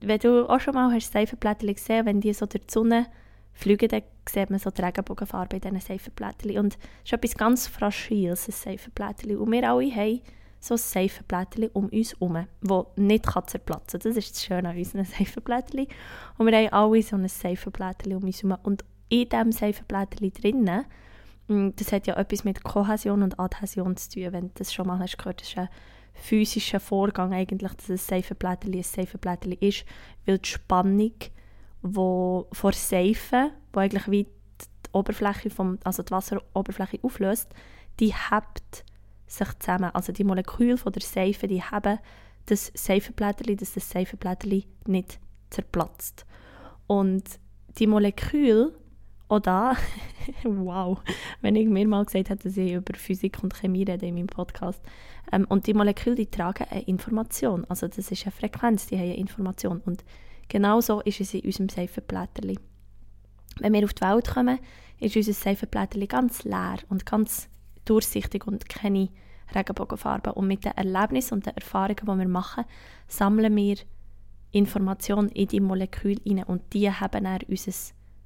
wenn 0.00 0.18
du 0.18 0.48
auch 0.48 0.60
schon 0.60 0.74
mal 0.74 0.92
hast 0.92 1.12
Seifenblätterli 1.12 1.74
gesehen, 1.74 2.06
wenn 2.06 2.20
die 2.20 2.32
so 2.32 2.46
durch 2.46 2.66
die 2.66 2.72
Sonne 2.72 3.06
fliegen, 3.54 3.88
dann 3.88 4.02
sieht 4.28 4.50
man 4.50 4.58
so 4.58 4.70
die 4.70 4.82
Regenbogenfarbe 4.82 5.56
in 5.56 5.62
diesen 5.62 5.80
Seifenblätterli. 5.80 6.58
Und 6.58 6.74
es 6.74 7.04
ist 7.04 7.12
etwas 7.12 7.36
ganz 7.36 7.66
Fragiles, 7.68 8.48
ein 8.48 8.52
Seifenblätterli. 8.52 9.36
Und 9.36 9.50
wir 9.52 9.68
alle 9.68 9.94
haben 9.94 10.20
so 10.60 10.74
ein 10.74 10.78
Seifenblättchen 10.78 11.68
um 11.72 11.88
uns 11.88 12.12
herum, 12.14 12.46
das 12.62 12.84
nicht 12.96 13.26
zerplatzen 13.26 14.00
kann. 14.00 14.12
Das 14.12 14.16
ist 14.16 14.34
das 14.34 14.44
Schöne 14.44 14.70
an 14.70 14.76
unseren 14.76 15.04
Seifenblättchen. 15.04 15.86
Und 16.38 16.46
wir 16.46 16.56
haben 16.56 16.72
alle 16.72 17.02
so 17.02 17.16
ein 17.16 17.28
Seifenblättchen 17.28 18.16
um 18.16 18.24
uns 18.24 18.42
herum. 18.42 18.58
Und 18.62 18.84
in 19.08 19.28
diesem 19.28 19.52
Seifenblättchen 19.52 20.32
drinnen, 20.32 20.84
mm, 21.48 21.70
das 21.76 21.92
hat 21.92 22.06
ja 22.06 22.16
etwas 22.16 22.44
mit 22.44 22.64
Kohäsion 22.64 23.22
und 23.22 23.38
Adhäsion 23.38 23.96
zu 23.96 24.10
tun, 24.10 24.32
wenn 24.32 24.48
du 24.48 24.52
das 24.54 24.72
schon 24.72 24.86
mal 24.86 24.98
hast 24.98 25.18
gehört, 25.18 25.42
das 25.42 25.48
ist 25.48 25.58
ein 25.58 25.68
physischer 26.14 26.80
Vorgang 26.80 27.32
eigentlich, 27.34 27.72
dass 27.74 27.90
ein 27.90 27.98
Seifenblättchen 27.98 28.72
ein 28.72 28.82
Seifenblättchen 28.82 29.52
ist, 29.52 29.84
weil 30.24 30.38
die 30.38 30.48
Spannung 30.48 31.12
wo 31.84 32.48
vor 32.50 32.72
Seife, 32.72 33.50
wo 33.72 33.80
eigentlich 33.80 34.10
wie 34.10 34.24
die 34.24 34.90
Oberfläche 34.92 35.50
vom, 35.50 35.78
also 35.84 36.02
die 36.02 36.10
Wasseroberfläche 36.10 36.98
auflöst, 37.02 37.50
die 38.00 38.14
hebt 38.14 38.84
sich 39.26 39.58
zusammen. 39.58 39.90
Also 39.92 40.10
die 40.12 40.24
Moleküle 40.24 40.78
von 40.78 40.92
der 40.92 41.02
Seife, 41.02 41.46
die 41.46 41.62
haben 41.62 41.98
das 42.46 42.72
Seifenblättchen, 42.74 43.56
dass 43.56 43.74
das 43.74 43.90
Seifenblättchen 43.90 44.64
nicht 44.86 45.20
zerplatzt. 45.50 46.24
Und 46.86 47.24
die 47.78 47.86
Moleküle, 47.86 48.72
auch 49.28 49.40
da, 49.40 49.76
wow, 50.44 50.98
wenn 51.42 51.56
ich 51.56 51.68
mir 51.68 51.86
mal 51.86 52.04
gesagt 52.04 52.30
hätte, 52.30 52.48
dass 52.48 52.56
ich 52.56 52.72
über 52.72 52.94
Physik 52.94 53.42
und 53.42 53.54
Chemie 53.54 53.84
rede 53.84 54.06
in 54.06 54.14
meinem 54.14 54.26
Podcast. 54.26 54.82
Ähm, 55.32 55.44
und 55.50 55.66
die 55.66 55.74
Moleküle, 55.74 56.16
die 56.16 56.26
tragen 56.26 56.66
eine 56.70 56.82
Information. 56.82 57.66
Also 57.68 57.88
das 57.88 58.10
ist 58.10 58.24
eine 58.24 58.32
Frequenz, 58.32 58.86
die 58.86 58.96
haben 58.96 59.04
eine 59.04 59.16
Information. 59.16 59.82
Und 59.84 60.02
genauso 60.54 61.00
ist 61.00 61.20
es 61.20 61.34
in 61.34 61.40
unserem 61.40 61.68
Seifenblättchen. 61.68 62.60
Wenn 63.58 63.72
wir 63.72 63.82
auf 63.82 63.92
die 63.92 64.02
Welt 64.02 64.28
kommen, 64.28 64.60
ist 65.00 65.16
unser 65.16 65.32
Seifenblättchen 65.32 66.06
ganz 66.06 66.44
leer 66.44 66.76
und 66.88 67.04
ganz 67.04 67.48
durchsichtig 67.84 68.46
und 68.46 68.68
keine 68.68 69.08
Regenbogenfarben. 69.52 70.32
Und 70.34 70.46
mit 70.46 70.64
den 70.64 70.70
Erlebnissen 70.76 71.34
und 71.34 71.46
den 71.46 71.56
Erfahrungen, 71.56 71.96
die 72.00 72.06
wir 72.06 72.28
machen, 72.28 72.66
sammeln 73.08 73.56
wir 73.56 73.78
Informationen 74.52 75.28
in 75.30 75.48
die 75.48 75.58
Moleküle 75.58 76.20
rein 76.24 76.44
und 76.44 76.72
die 76.72 76.88
haben 76.88 77.24
dann 77.24 77.40
unser 77.48 77.72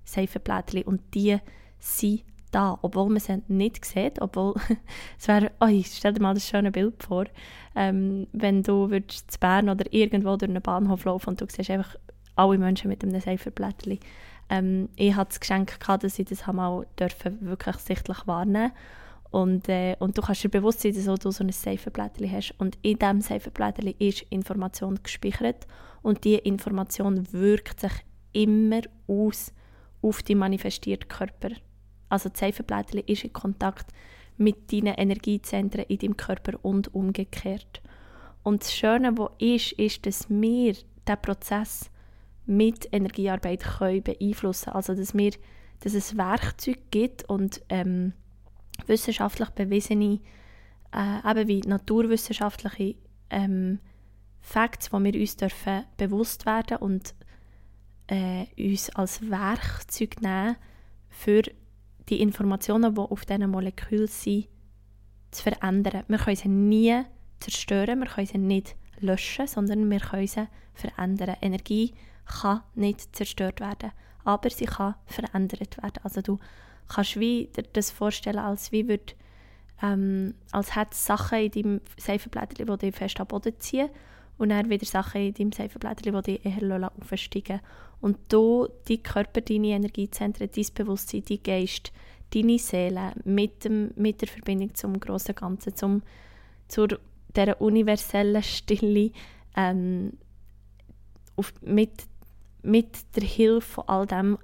Seifenblättchen 0.04 0.82
und 0.82 1.00
die 1.14 1.38
sind 1.78 2.24
da, 2.50 2.78
obwohl 2.82 3.08
man 3.08 3.20
sie 3.20 3.42
nicht 3.48 3.86
sieht, 3.86 4.20
obwohl 4.20 4.54
es 5.18 5.28
wäre, 5.28 5.50
oh, 5.60 5.82
stell 5.82 6.12
dir 6.12 6.20
mal 6.20 6.34
das 6.34 6.46
schöne 6.46 6.72
Bild 6.72 7.02
vor, 7.02 7.24
ähm, 7.74 8.26
wenn 8.32 8.62
du 8.62 8.90
würdest 8.90 9.30
zu 9.30 9.38
Bern 9.38 9.70
oder 9.70 9.90
irgendwo 9.90 10.36
durch 10.36 10.50
einen 10.50 10.62
Bahnhof 10.62 11.04
laufen 11.06 11.30
und 11.30 11.40
du 11.40 11.46
siehst 11.48 11.70
einfach 11.70 11.96
alle 12.38 12.58
Menschen 12.58 12.88
mit 12.88 13.02
einem 13.02 13.20
Seifenblättchen. 13.20 13.98
Ähm, 14.48 14.88
ich 14.96 15.14
hatte 15.14 15.30
das 15.30 15.40
Geschenk 15.40 15.80
gehabt, 15.80 16.04
dass 16.04 16.18
ich 16.18 16.26
das 16.26 16.46
mal 16.46 16.86
dürfen, 16.98 17.38
wirklich 17.42 17.76
sichtlich 17.76 18.26
wahrnehmen 18.26 18.72
und, 19.30 19.68
äh, 19.68 19.96
und 19.98 20.16
du 20.16 20.22
kannst 20.22 20.42
dir 20.44 20.48
bewusst 20.48 20.80
sein, 20.80 20.94
dass 20.94 21.04
du 21.04 21.30
so 21.30 21.44
ein 21.44 21.52
Seifenblättchen 21.52 22.32
hast. 22.32 22.54
Und 22.58 22.78
in 22.82 22.98
diesem 22.98 23.20
Seifenblättchen 23.20 23.94
ist 23.98 24.22
Information 24.30 24.98
gespeichert. 25.02 25.66
Und 26.02 26.24
diese 26.24 26.38
Information 26.38 27.30
wirkt 27.32 27.80
sich 27.80 27.92
immer 28.32 28.80
aus 29.06 29.52
auf 30.00 30.22
die 30.22 30.34
manifestierten 30.34 31.08
Körper. 31.08 31.50
Also 32.08 32.30
das 32.30 32.40
Seifenblättchen 32.40 33.00
ist 33.00 33.24
in 33.24 33.32
Kontakt 33.32 33.92
mit 34.38 34.72
deinen 34.72 34.94
Energiezentren 34.94 35.84
in 35.88 35.98
deinem 35.98 36.16
Körper 36.16 36.52
und 36.62 36.94
umgekehrt. 36.94 37.82
Und 38.44 38.62
das 38.62 38.72
Schöne, 38.72 39.18
was 39.18 39.30
ist, 39.38 39.72
ist, 39.72 40.06
dass 40.06 40.30
wir 40.30 40.72
diesen 40.72 41.20
Prozess 41.20 41.90
mit 42.48 42.88
Energiearbeit 42.92 43.62
können 43.62 44.02
beeinflussen 44.02 44.64
können. 44.66 44.76
Also 44.76 44.94
dass, 44.94 45.14
wir, 45.14 45.32
dass 45.80 45.94
es 45.94 46.16
Werkzeug 46.16 46.78
gibt 46.90 47.28
und 47.28 47.62
ähm, 47.68 48.14
wissenschaftlich 48.86 49.50
bewiesene, 49.50 50.20
äh, 50.94 51.30
eben 51.30 51.48
wie 51.48 51.60
naturwissenschaftliche 51.60 52.96
ähm, 53.30 53.80
Facts, 54.40 54.90
die 54.90 55.04
wir 55.04 55.20
uns 55.20 55.36
dürfen 55.36 55.84
bewusst 55.96 56.46
werden 56.46 56.78
und 56.78 57.14
äh, 58.06 58.46
uns 58.56 58.90
als 58.90 59.28
Werkzeug 59.30 60.20
nehmen, 60.22 60.56
für 61.10 61.42
die 62.08 62.22
Informationen, 62.22 62.94
die 62.94 63.00
auf 63.00 63.24
diesen 63.24 63.50
Molekülen 63.50 64.06
sind, 64.06 64.48
zu 65.30 65.42
verändern. 65.42 66.04
Wir 66.08 66.18
können 66.18 66.36
sie 66.36 66.48
nie 66.48 67.02
zerstören, 67.40 68.00
wir 68.00 68.06
können 68.06 68.26
sie 68.26 68.38
nicht 68.38 68.76
löschen, 69.00 69.46
sondern 69.46 69.90
wir 69.90 70.00
können 70.00 70.26
sie 70.26 70.48
verändern. 70.74 71.36
Energie 71.42 71.92
kann 72.28 72.62
nicht 72.74 73.14
zerstört 73.16 73.60
werden, 73.60 73.92
aber 74.24 74.50
sie 74.50 74.66
kann 74.66 74.94
verändert 75.06 75.76
werden. 75.82 76.00
Also 76.02 76.20
du 76.20 76.38
kannst 76.88 77.18
wie 77.18 77.46
dir 77.56 77.64
das 77.72 77.90
vorstellen, 77.90 78.38
als 78.38 78.72
wie 78.72 78.88
würd, 78.88 79.16
ähm, 79.82 80.34
als 80.52 80.76
hätte 80.76 80.92
es 80.92 81.04
Sachen 81.04 81.38
in 81.38 81.50
deinem 81.50 81.80
Seifenblättchen, 81.96 82.66
die 82.66 82.76
dich 82.76 82.94
fest 82.94 83.20
am 83.20 83.26
Boden 83.26 83.58
ziehen 83.58 83.90
und 84.36 84.50
dann 84.50 84.70
wieder 84.70 84.86
Sachen 84.86 85.20
in 85.20 85.34
deinem 85.34 85.52
Seifenblättchen, 85.52 86.14
die 86.22 86.38
dich 86.38 86.46
eher 86.46 86.92
aufsteigen 87.00 87.60
Und 88.00 88.18
du, 88.28 88.68
dein 88.88 89.02
Körper, 89.02 89.40
deine 89.40 89.68
Energiezentren, 89.68 90.50
dein 90.54 90.66
Bewusstsein, 90.74 91.24
dein 91.28 91.42
Geist, 91.42 91.92
deine 92.34 92.58
Seele 92.58 93.12
mit, 93.24 93.64
dem, 93.64 93.92
mit 93.96 94.20
der 94.20 94.28
Verbindung 94.28 94.74
zum 94.74 95.00
grossen 95.00 95.34
Ganzen, 95.34 95.74
zum, 95.74 96.02
zur 96.68 96.88
dieser 97.34 97.60
universellen 97.60 98.42
Stille, 98.42 99.12
ähm, 99.56 100.12
auf, 101.36 101.52
mit, 101.62 101.92
mit 102.62 103.16
der 103.16 103.24
Hilfe 103.24 103.60
von 103.60 103.88
all 103.88 104.06
dem 104.06 104.38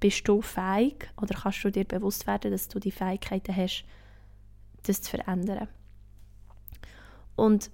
bist 0.00 0.28
du 0.28 0.42
fähig 0.42 1.08
oder 1.20 1.34
kannst 1.34 1.64
du 1.64 1.70
dir 1.70 1.84
bewusst 1.84 2.26
werden, 2.26 2.50
dass 2.50 2.68
du 2.68 2.78
die 2.78 2.90
Fähigkeiten 2.90 3.56
hast, 3.56 3.84
das 4.82 5.02
zu 5.02 5.10
verändern. 5.10 5.68
Und 7.34 7.70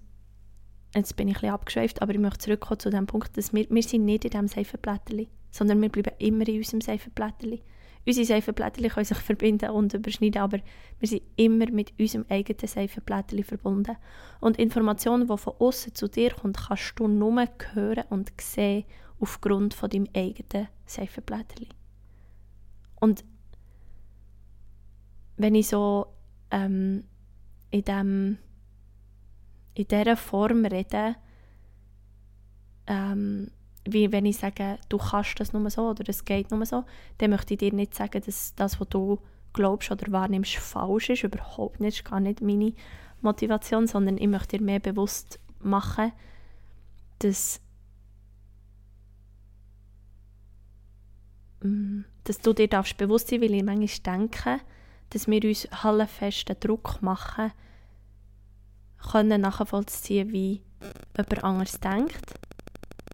jetzt 0.95 1.17
bin 1.17 1.29
ich 1.29 1.37
ein 1.37 1.41
bisschen 1.41 1.55
abgeschweift, 1.55 2.03
aber 2.03 2.13
ich 2.13 2.19
möchte 2.19 2.39
zurückkommen 2.39 2.81
zu 2.81 2.91
dem 2.91 3.07
Punkt, 3.07 3.37
dass 3.37 3.53
wir, 3.53 3.67
wir 3.69 3.83
sind 3.83 4.05
nicht 4.05 4.25
in 4.25 4.31
diesem 4.31 4.49
Seifenblättchen, 4.49 5.27
sondern 5.51 5.81
wir 5.81 5.89
bleiben 5.89 6.15
immer 6.19 6.47
in 6.49 6.59
unserem 6.59 6.81
Seifenblättchen. 6.81 7.61
Unsere 8.05 8.27
Seifenblättchen 8.27 8.89
können 8.89 9.05
sich 9.05 9.19
verbinden 9.19 9.71
und 9.71 9.95
überschneiden, 9.95 10.43
aber 10.43 10.59
wir 10.99 11.09
sind 11.09 11.23
immer 11.37 11.71
mit 11.71 11.93
unserem 12.01 12.27
eigenen 12.29 12.67
Seifenblättchen 12.67 13.45
verbunden. 13.45 13.97
Und 14.41 14.59
Informationen, 14.59 15.29
die 15.29 15.39
von 15.39 15.55
außen 15.59 15.95
zu 15.95 16.09
dir 16.09 16.33
kommen, 16.33 16.55
kannst 16.55 16.95
du 16.97 17.07
nur 17.07 17.47
hören 17.75 18.05
und 18.11 18.33
sehen 18.41 18.85
aufgrund 19.23 19.73
von 19.73 19.89
deinem 19.89 20.09
eigenen 20.15 20.69
Seifenblättchen. 20.85 21.69
Und 23.01 23.25
wenn 25.37 25.55
ich 25.55 25.69
so 25.69 26.09
ähm, 26.51 27.05
in, 27.71 27.85
dem, 27.85 28.39
in 29.75 29.87
dieser 29.89 30.17
Form 30.17 30.65
rede, 30.65 31.15
ähm, 32.89 33.51
wie 33.85 34.11
wenn 34.11 34.27
ich 34.27 34.39
sage, 34.39 34.79
du 34.89 34.99
kannst 34.99 35.39
das 35.39 35.53
nur 35.53 35.71
so 35.71 35.89
oder 35.89 36.05
es 36.09 36.25
geht 36.25 36.51
nur 36.51 36.67
so, 36.67 36.85
dann 37.19 37.31
möchte 37.31 37.55
ich 37.55 37.61
dir 37.61 37.73
nicht 37.73 37.95
sagen, 37.95 38.23
dass 38.25 38.55
das, 38.57 38.81
was 38.81 38.89
du 38.89 39.21
glaubst 39.53 39.91
oder 39.91 40.11
wahrnimmst, 40.11 40.57
falsch 40.57 41.11
ist. 41.11 41.25
Überhaupt 41.25 41.81
nicht. 41.81 41.99
Ist 41.99 42.05
gar 42.05 42.21
nicht 42.21 42.41
meine 42.41 42.75
Motivation, 43.21 43.87
sondern 43.87 44.19
ich 44.19 44.29
möchte 44.29 44.59
dir 44.59 44.65
mehr 44.65 44.81
bewusst 44.81 45.39
machen, 45.61 46.13
dass 47.21 47.61
dass 52.25 52.41
du 52.41 52.53
dir 52.53 52.69
darfst 52.69 52.97
bewusst 52.97 53.29
sein 53.29 53.41
weil 53.41 53.55
ich 53.55 53.63
manchmal 53.63 54.19
denke, 54.19 54.61
dass 55.11 55.29
wir 55.29 55.45
uns 55.45 55.69
hallenfesten 55.71 56.57
Druck 56.59 57.03
machen, 57.03 57.53
können 59.11 59.41
nachvollziehen, 59.41 60.33
wie 60.33 60.63
jemand 61.17 61.45
anders 61.45 61.81
denkt. 61.81 62.35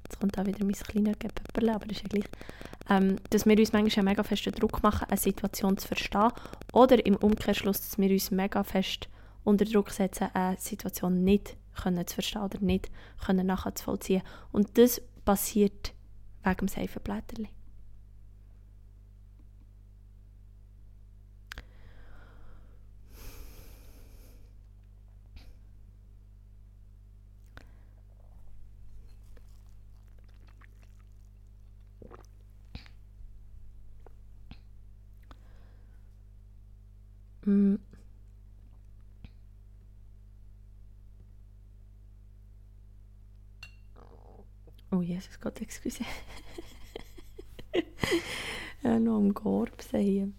Jetzt 0.05 0.21
kommt 0.21 0.39
auch 0.39 0.47
wieder 0.47 0.65
mein 0.65 0.75
kleiner 0.75 1.13
Pepperle, 1.13 1.75
aber 1.75 1.87
das 1.87 1.99
ist 1.99 2.03
ja 2.03 2.09
gleich. 2.09 2.31
Ähm, 2.91 3.17
dass 3.31 3.45
wir 3.45 3.59
uns 3.59 3.73
manchmal 3.73 4.05
mega 4.05 4.23
festen 4.23 4.53
Druck 4.53 4.83
machen, 4.83 5.09
eine 5.09 5.19
Situation 5.19 5.77
zu 5.77 5.89
verstehen. 5.89 6.31
Oder 6.73 7.05
im 7.05 7.17
Umkehrschluss, 7.17 7.81
dass 7.81 7.99
wir 7.99 8.11
uns 8.11 8.31
mega 8.31 8.63
fest 8.63 9.09
unter 9.45 9.65
Druck 9.65 9.91
setzen, 9.91 10.29
eine 10.33 10.57
Situation 10.57 11.25
nicht 11.25 11.57
können 11.75 12.07
zu 12.07 12.15
verstehen 12.15 12.43
oder 12.43 12.61
nicht 12.61 12.91
können 13.25 13.47
nachzuvollziehen. 13.47 14.23
Und 14.53 14.79
das 14.79 15.03
passiert 15.25 15.93
wegen 16.45 16.57
dem 16.57 16.69
Seifenblätterli. 16.69 17.49
Mm. 37.49 37.79
Oh 44.91 45.01
Jesus 45.01 45.41
Gott, 45.41 45.59
excuse. 45.63 46.05
ja, 48.83 48.99
noch 48.99 49.17
am 49.17 49.33
Korb 49.33 49.81
sehen. 49.81 50.35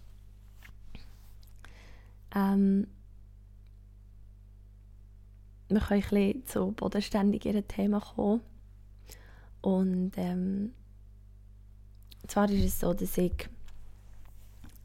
Ähm, 2.32 2.86
wir 5.68 5.80
können 5.80 6.02
ein 6.02 6.10
bisschen 6.10 6.46
zu 6.46 6.70
bodenständigeren 6.70 7.66
Themen 7.66 8.00
kommen. 8.00 8.40
Und 9.62 10.12
ähm, 10.16 10.74
zwar 12.28 12.48
ist 12.50 12.64
es 12.64 12.78
so, 12.78 12.94
dass 12.94 13.18
ich 13.18 13.48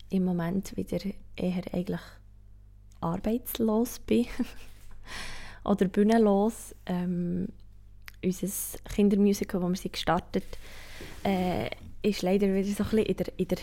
im 0.10 0.24
Moment 0.24 0.76
wieder 0.76 0.98
eher 1.36 1.64
eigentlich 1.74 2.02
arbeitslos 3.02 4.00
bin 4.00 4.28
oder 5.64 5.86
bühnenlos. 5.88 6.76
Ähm, 6.86 7.48
unser 8.24 8.80
Kindermusical, 8.94 9.62
das 9.62 9.84
wir 9.84 9.92
gestartet 9.92 10.58
äh, 11.24 11.70
ist 12.02 12.22
leider 12.22 12.54
wieder 12.54 12.68
so 12.68 12.84
ein 12.84 12.90
bisschen 12.90 13.06
in 13.06 13.18
der, 13.18 13.28
in 13.38 13.48
der 13.48 13.58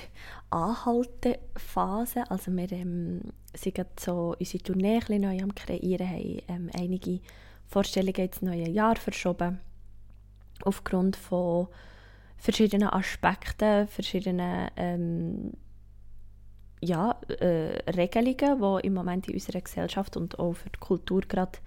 Anhaltephase. 0.50 2.28
Also 2.28 2.50
wir 2.52 2.70
ähm, 2.72 3.20
sind 3.54 3.74
gerade 3.74 3.90
so 3.98 4.34
unsere 4.38 4.62
Tournee 4.62 5.00
ein 5.08 5.20
neu 5.20 5.40
am 5.40 5.54
kreieren, 5.54 6.08
haben 6.08 6.38
ähm, 6.48 6.70
einige 6.74 7.20
Vorstellungen 7.68 8.16
ins 8.16 8.42
neue 8.42 8.68
Jahr 8.68 8.96
verschoben. 8.96 9.60
Aufgrund 10.64 11.16
von 11.16 11.68
verschiedenen 12.36 12.88
Aspekten, 12.88 13.86
verschiedenen 13.86 14.70
ähm, 14.76 15.52
ja, 16.82 17.12
äh, 17.28 17.90
Regelungen, 17.90 18.60
die 18.60 18.86
im 18.86 18.94
Moment 18.94 19.28
in 19.28 19.34
unserer 19.34 19.60
Gesellschaft 19.60 20.16
und 20.16 20.38
auch 20.38 20.54
für 20.54 20.70
die 20.70 20.80
Kultur 20.80 21.20
gerade 21.22 21.58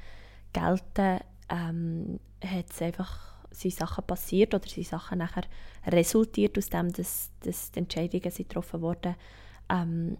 gelten, 0.51 1.19
ähm, 1.49 2.19
hat 2.43 2.65
es 2.69 2.81
einfach 2.81 3.35
sind 3.51 3.73
Sachen 3.73 4.05
passiert 4.05 4.53
oder 4.53 4.67
sind 4.67 4.85
Sachen 4.85 5.19
nachher 5.19 5.43
resultiert 5.87 6.57
aus 6.57 6.67
dem, 6.67 6.91
dass, 6.91 7.31
dass 7.41 7.71
die 7.71 7.79
Entscheidungen 7.79 8.29
sind 8.29 8.49
getroffen 8.49 8.81
wurden, 8.81 9.15
ähm, 9.69 10.17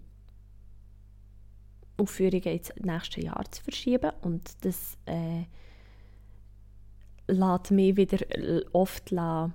Aufführungen 1.98 2.42
ins 2.44 2.72
nächste 2.76 3.22
Jahr 3.22 3.44
zu 3.50 3.62
verschieben. 3.62 4.12
Und 4.22 4.64
das 4.64 4.96
äh, 5.04 5.44
lässt 7.26 7.70
mich 7.70 7.96
wieder 7.96 8.18
oft 8.72 9.10
la, 9.10 9.44
la 9.44 9.52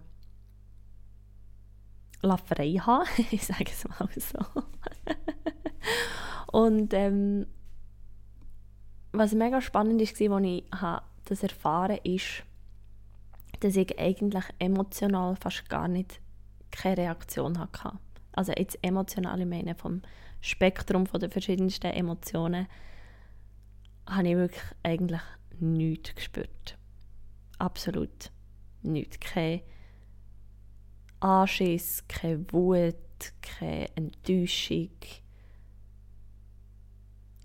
frei 2.38 2.74
haben, 2.74 3.08
ich 3.32 3.46
sage 3.46 3.66
es 3.66 3.88
mal 3.88 4.10
so. 4.16 4.40
und 6.52 6.94
ähm, 6.94 7.48
was 9.12 9.34
mega 9.34 9.62
spannend 9.62 10.02
war, 10.02 10.38
als 10.38 10.46
ich 10.46 10.64
das 11.26 11.44
erfahren 11.44 11.98
habe, 11.98 12.10
ist, 12.10 12.44
dass 13.60 13.76
ich 13.76 14.00
eigentlich 14.00 14.44
emotional 14.60 15.36
fast 15.36 15.70
gar 15.70 15.88
nicht 15.88 16.20
keine 16.72 16.98
Reaktion 16.98 17.60
hatte. 17.60 18.00
Also 18.34 18.54
jetzt 18.58 18.80
emotional, 18.82 19.40
ich 19.40 19.46
meine 19.46 19.76
vom 19.76 20.02
Spektrum 20.40 21.06
den 21.06 21.30
verschiedensten 21.30 21.92
Emotionen, 21.92 22.68
habe 24.08 24.28
ich 24.28 24.36
wirklich 24.36 24.64
eigentlich 24.84 25.22
nichts 25.60 26.16
gespürt. 26.16 26.78
Absolut 27.60 28.32
nichts. 28.82 29.20
Kein 29.20 29.62
Anschiss, 31.22 32.04
keine 32.08 32.52
Wut, 32.52 32.96
keine 33.42 33.88
Enttäuschung. 33.96 34.90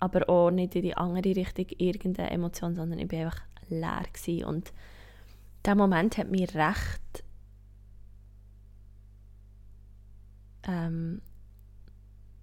Aber 0.00 0.28
auch 0.28 0.50
nicht 0.50 0.74
in 0.74 0.82
die 0.82 0.96
andere 0.96 1.36
Richtung 1.36 1.66
irgendeine 1.78 2.30
Emotion, 2.30 2.74
sondern 2.74 2.98
ich 2.98 3.10
war 3.12 3.18
einfach 3.20 3.42
leer. 3.68 4.02
Gewesen. 4.12 4.44
Und 4.44 4.72
der 5.64 5.74
Moment 5.74 6.18
hat 6.18 6.30
mich 6.30 6.54
recht 6.54 7.24
ähm, 10.66 11.20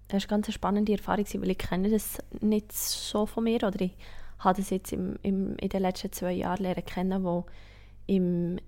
das 0.08 0.24
ist 0.24 0.30
eine 0.30 0.42
ganz 0.42 0.54
spannende 0.54 0.92
Erfahrung, 0.92 1.26
weil 1.34 1.50
ich 1.50 1.58
kenne 1.58 1.90
das 1.90 2.18
nicht 2.40 2.72
so 2.72 3.26
von 3.26 3.44
mir 3.44 3.62
oder 3.62 3.80
ich 3.80 3.96
habe 4.38 4.60
das 4.60 4.70
jetzt 4.70 4.92
im, 4.92 5.16
im, 5.22 5.56
in 5.56 5.68
den 5.68 5.82
letzten 5.82 6.12
zwei 6.12 6.32
Jahren 6.32 6.62
lernen 6.62 6.84
kennen, 6.84 7.24
wo 7.24 7.46
im 8.06 8.58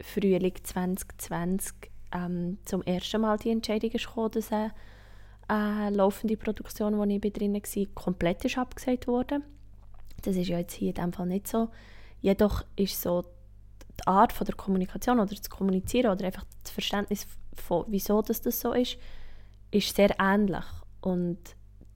Frühling 0.00 0.54
2020 0.62 1.74
ähm, 2.12 2.58
zum 2.64 2.82
ersten 2.82 3.20
Mal 3.20 3.38
die 3.38 3.50
Entscheidung 3.50 3.90
kam, 3.90 4.30
dass 4.30 4.52
eine, 4.52 4.72
eine 5.48 5.96
laufende 5.96 6.36
Produktion, 6.36 6.98
wo 6.98 7.04
ich 7.04 7.32
drin 7.32 7.54
war, 7.54 7.86
komplett 7.94 8.44
ist 8.44 8.58
abgesagt 8.58 9.06
wurde. 9.06 9.40
Das 10.22 10.36
ist 10.36 10.48
ja 10.48 10.58
jetzt 10.58 10.74
hier 10.74 10.88
in 10.88 10.94
diesem 10.94 11.12
Fall 11.12 11.26
nicht 11.26 11.48
so. 11.48 11.68
Jedoch 12.20 12.64
ist 12.76 13.00
so 13.00 13.24
die 14.00 14.06
Art 14.06 14.32
von 14.32 14.44
der 14.44 14.54
Kommunikation 14.54 15.20
oder 15.20 15.34
das 15.34 15.50
Kommunizieren 15.50 16.10
oder 16.10 16.26
einfach 16.26 16.44
das 16.62 16.70
Verständnis 16.72 17.26
von 17.54 17.84
wieso 17.88 18.22
das, 18.22 18.42
das 18.42 18.60
so 18.60 18.72
ist, 18.72 18.98
ist 19.70 19.94
sehr 19.94 20.14
ähnlich. 20.18 20.64
Und 21.00 21.38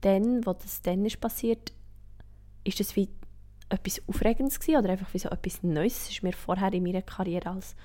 dann, 0.01 0.45
wo 0.45 0.53
das 0.53 0.81
dann 0.81 1.05
ist 1.05 1.19
passiert, 1.19 1.71
ist 2.63 2.79
das 2.79 2.95
wie 2.95 3.09
etwas 3.71 4.01
Aufregendes 4.07 4.59
gewesen, 4.59 4.79
oder 4.79 4.89
einfach 4.89 5.13
wie 5.13 5.19
so 5.19 5.29
etwas 5.29 5.63
Neues. 5.63 6.03
Es 6.03 6.09
ist 6.09 6.23
mir 6.23 6.33
vorher 6.33 6.73
in 6.73 6.83
meiner 6.83 7.01
Karriere 7.01 7.49
als 7.49 7.75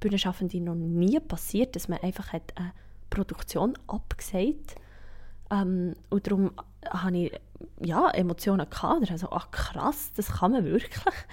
Bühnenschaffende 0.00 0.60
noch 0.60 0.74
nie 0.74 1.18
passiert, 1.20 1.76
dass 1.76 1.88
man 1.88 2.00
einfach 2.00 2.32
hat 2.32 2.52
eine 2.56 2.72
Produktion 3.08 3.78
abgesagt 3.86 4.76
ähm, 5.50 5.94
und 6.10 6.26
darum 6.26 6.52
hatte 6.88 7.16
ich 7.16 7.32
ja, 7.80 8.10
Emotionen 8.10 8.68
gehabt. 8.68 9.10
Also, 9.10 9.30
ach 9.30 9.50
krass, 9.50 10.12
das 10.14 10.28
kann 10.28 10.52
man 10.52 10.64
wirklich. 10.64 11.14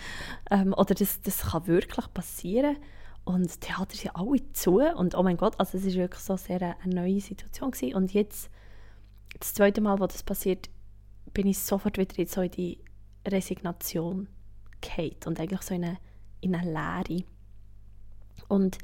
Ähm, 0.51 0.73
oder 0.73 0.93
das, 0.93 1.21
das 1.21 1.41
kann 1.51 1.65
wirklich 1.67 2.13
passieren. 2.13 2.75
Und 3.23 3.61
Theater 3.61 3.95
sind 3.95 4.15
alle 4.15 4.51
zu. 4.51 4.79
Und 4.79 5.15
oh 5.15 5.23
mein 5.23 5.37
Gott, 5.37 5.57
also 5.57 5.77
es 5.77 5.85
war 5.85 5.93
wirklich 5.93 6.21
so 6.21 6.35
sehr 6.35 6.61
eine, 6.61 6.75
eine 6.81 6.93
neue 6.93 7.21
Situation. 7.21 7.71
Gewesen. 7.71 7.95
Und 7.95 8.13
jetzt, 8.13 8.51
das 9.39 9.53
zweite 9.53 9.81
Mal, 9.81 9.99
wo 9.99 10.05
das 10.05 10.21
passiert, 10.21 10.69
bin 11.33 11.47
ich 11.47 11.59
sofort 11.59 11.97
wieder 11.97 12.19
in, 12.19 12.27
so 12.27 12.41
in 12.41 12.51
die 12.51 12.77
Resignation 13.27 14.27
gefallen. 14.81 15.15
Und 15.25 15.39
eigentlich 15.39 15.61
so 15.61 15.73
in 15.73 15.83
eine, 15.83 15.97
in 16.41 16.55
eine 16.55 16.71
Leere. 16.71 17.23
Und 18.47 18.77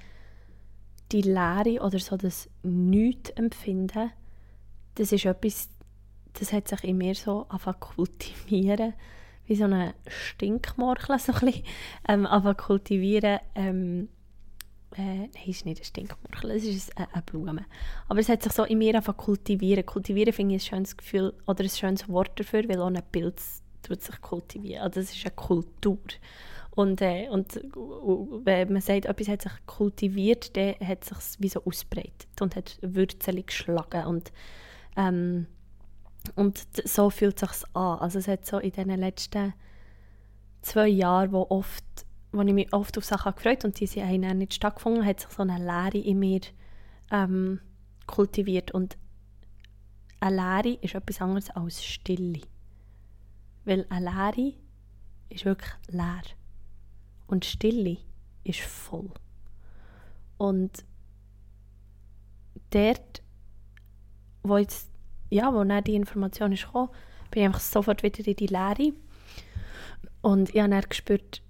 die 1.11 1.21
Leere 1.21 1.81
oder 1.81 1.99
so 1.99 2.17
das 2.17 2.49
Nicht-Empfinden, 2.63 4.11
das 4.95 5.11
ist 5.11 5.25
etwas, 5.25 5.69
das 6.33 6.53
hat 6.53 6.67
sich 6.67 6.83
in 6.83 6.97
mir 6.97 7.15
so 7.15 7.45
angefangen 7.49 7.79
kultivieren, 7.79 8.93
wie 9.45 9.55
so 9.55 9.63
eine 9.65 9.95
Stinkmorchel, 10.07 11.17
so 11.19 11.33
ein 11.33 11.39
bisschen, 11.39 11.63
ähm, 12.07 12.27
kultivieren, 12.57 13.39
ähm, 13.55 14.09
äh, 14.95 15.01
nein, 15.01 15.29
es 15.33 15.47
ist 15.47 15.65
nicht 15.65 15.81
ein 15.81 15.85
Stinkmorchel, 15.85 16.51
es 16.51 16.63
ist 16.63 16.97
eine, 16.97 17.13
eine 17.13 17.23
Blume. 17.23 17.65
Aber 18.07 18.19
es 18.19 18.29
hat 18.29 18.43
sich 18.43 18.53
so 18.53 18.63
in 18.63 18.77
mir 18.77 18.93
angefangen 18.95 19.17
kultivieren. 19.17 19.85
Kultivieren 19.85 20.33
finde 20.33 20.55
ich 20.55 20.63
ein 20.63 20.67
schönes 20.67 20.97
Gefühl 20.97 21.33
oder 21.47 21.63
ein 21.63 21.69
schönes 21.69 22.07
Wort 22.09 22.39
dafür, 22.39 22.67
weil 22.67 22.81
auch 22.81 22.87
ein 22.87 23.01
Pilz 23.11 23.63
tut 23.81 24.01
sich 24.01 24.21
kultivieren. 24.21 24.83
Also 24.83 24.99
das 25.01 25.11
ist 25.11 25.25
eine 25.25 25.35
Kultur. 25.35 25.99
Und, 26.71 27.01
äh, 27.01 27.27
und 27.29 27.55
wenn 27.73 28.71
man 28.71 28.81
sagt, 28.81 29.05
etwas 29.05 29.27
hat 29.27 29.41
sich 29.41 29.51
kultiviert, 29.65 30.55
dann 30.55 30.75
hat 30.79 31.03
sich 31.03 31.17
wie 31.39 31.49
so 31.49 31.63
ausbreitet 31.63 32.41
und 32.41 32.55
hat 32.55 32.79
Wurzeln 32.81 33.45
geschlagen. 33.45 34.05
Und 34.05 34.31
ähm, 34.95 35.47
und 36.35 36.65
so 36.85 37.09
fühlt 37.09 37.41
es 37.41 37.61
sich 37.61 37.75
an. 37.75 37.99
Also 37.99 38.19
es 38.19 38.27
hat 38.27 38.45
so 38.45 38.59
in 38.59 38.71
den 38.71 38.99
letzten 38.99 39.53
zwei 40.61 40.87
Jahren, 40.87 41.31
wo, 41.31 41.47
oft, 41.49 41.83
wo 42.31 42.41
ich 42.41 42.53
mich 42.53 42.73
oft 42.73 42.97
auf 42.97 43.05
Sachen 43.05 43.33
gefreut 43.33 43.65
und 43.65 43.79
diese 43.79 44.05
haben 44.05 44.37
nicht 44.37 44.53
stattgefunden, 44.53 45.05
hat 45.05 45.21
sich 45.21 45.29
so 45.29 45.43
eine 45.43 45.57
Leere 45.57 46.03
in 46.03 46.19
mir 46.19 46.41
ähm, 47.11 47.59
kultiviert. 48.05 48.71
Und 48.71 48.97
eine 50.19 50.35
Leere 50.35 50.77
ist 50.81 50.95
etwas 50.95 51.21
anderes 51.21 51.49
als 51.51 51.83
Stille. 51.83 52.41
Weil 53.69 53.85
eine 53.89 54.09
Leere 54.09 54.53
ist 55.29 55.45
wirklich 55.45 55.71
leer. 55.89 56.23
Und 57.27 57.45
Stille 57.45 57.97
ist 58.43 58.61
voll. 58.61 59.11
Und 60.39 60.83
dort, 62.71 63.21
wo 64.41 64.57
jetzt 64.57 64.89
ja, 65.29 65.53
wo 65.53 65.63
dann 65.63 65.83
die 65.83 65.93
Information 65.93 66.51
ist 66.51 66.65
gekommen, 66.65 66.89
bin 67.29 67.43
ich 67.43 67.45
einfach 67.45 67.59
sofort 67.59 68.01
wieder 68.01 68.25
in 68.25 68.35
die 68.35 68.47
Leere. 68.47 68.93
Und 70.23 70.49
ich 70.49 70.59
habe 70.59 70.71
dann 70.71 70.81
gespürt, 70.81 71.43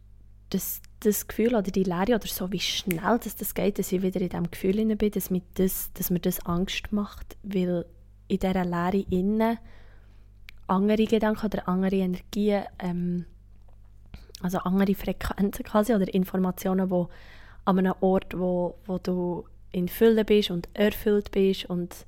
das, 0.50 0.82
das 1.00 1.26
Gefühl 1.26 1.56
oder 1.56 1.72
die 1.72 1.86
Leere 1.86 2.16
oder 2.16 2.28
so, 2.28 2.52
wie 2.52 2.60
schnell 2.60 3.18
das, 3.24 3.38
das 3.38 3.54
geht, 3.54 3.80
dass 3.80 3.94
ich 3.94 4.02
wieder 4.02 4.20
in 4.20 4.28
diesem 4.28 4.52
Gefühl 4.52 4.94
bin, 4.98 5.12
dass 5.12 5.30
mir, 5.30 5.42
das, 5.54 5.94
dass 5.94 6.10
mir 6.10 6.20
das 6.20 6.46
Angst 6.46 6.92
macht, 6.92 7.38
weil 7.44 7.86
in 8.28 8.40
dieser 8.40 8.66
Leere 8.66 9.06
innen 9.10 9.58
andere 10.70 11.06
Gedanken 11.06 11.46
oder 11.46 11.68
andere 11.68 11.96
Energien, 11.96 12.64
ähm, 12.80 13.26
also 14.42 14.60
andere 14.60 14.96
Frequenzen 14.96 15.66
quasi 15.66 15.94
oder 15.94 16.14
Informationen, 16.14 16.90
wo 16.90 17.10
an 17.66 17.80
einem 17.80 17.94
Ort, 18.00 18.38
wo, 18.38 18.76
wo 18.86 18.98
du 18.98 19.46
in 19.72 19.88
Fülle 19.88 20.26
bist 20.26 20.52
und 20.52 20.70
erfüllt 20.74 21.32
bist 21.32 21.66
und 21.66 22.06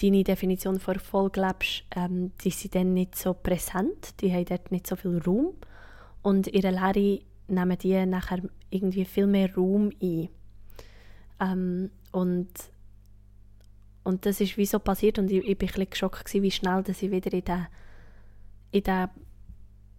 deine 0.00 0.24
Definition 0.24 0.80
von 0.80 0.94
Erfolg 0.94 1.36
lebst, 1.36 1.84
ähm, 1.94 2.32
die 2.44 2.50
sind 2.50 2.74
dann 2.74 2.94
nicht 2.94 3.16
so 3.16 3.34
präsent, 3.34 4.20
die 4.20 4.32
haben 4.32 4.44
dort 4.44 4.70
nicht 4.70 4.86
so 4.86 4.96
viel 4.96 5.18
Raum 5.18 5.54
und 6.22 6.46
ihre 6.48 6.70
Lehre 6.70 7.20
nehmen 7.48 7.78
die 7.78 8.06
nachher 8.06 8.40
irgendwie 8.70 9.04
viel 9.04 9.26
mehr 9.26 9.54
Raum 9.54 9.90
ein. 10.00 10.28
Ähm, 11.40 11.90
und, 12.12 12.48
und 14.04 14.26
das 14.26 14.40
ist 14.40 14.56
wie 14.56 14.66
so 14.66 14.78
passiert 14.78 15.18
und 15.18 15.30
ich, 15.30 15.44
ich 15.44 15.58
bin 15.58 15.68
ein 15.68 15.74
bisschen 15.74 15.90
geschockt 15.90 16.24
gewesen, 16.24 16.42
wie 16.42 16.50
schnell 16.50 16.82
dass 16.82 17.02
ich 17.02 17.10
wieder 17.10 17.32
in 17.32 17.44
den, 17.44 17.66
in 18.72 18.82
den 18.82 19.08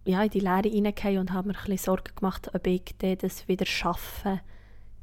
ja, 0.05 0.21
in 0.21 0.29
die 0.29 0.41
Lehre 0.41 0.67
hineingehe 0.67 1.19
und 1.19 1.31
habe 1.31 1.47
mir 1.47 1.55
ein 1.55 1.61
bisschen 1.61 1.77
Sorgen 1.77 2.13
gemacht, 2.15 2.53
ob 2.53 2.67
ich 2.67 2.83
das 2.99 3.47
wieder 3.47 3.65
schaffe, 3.65 4.41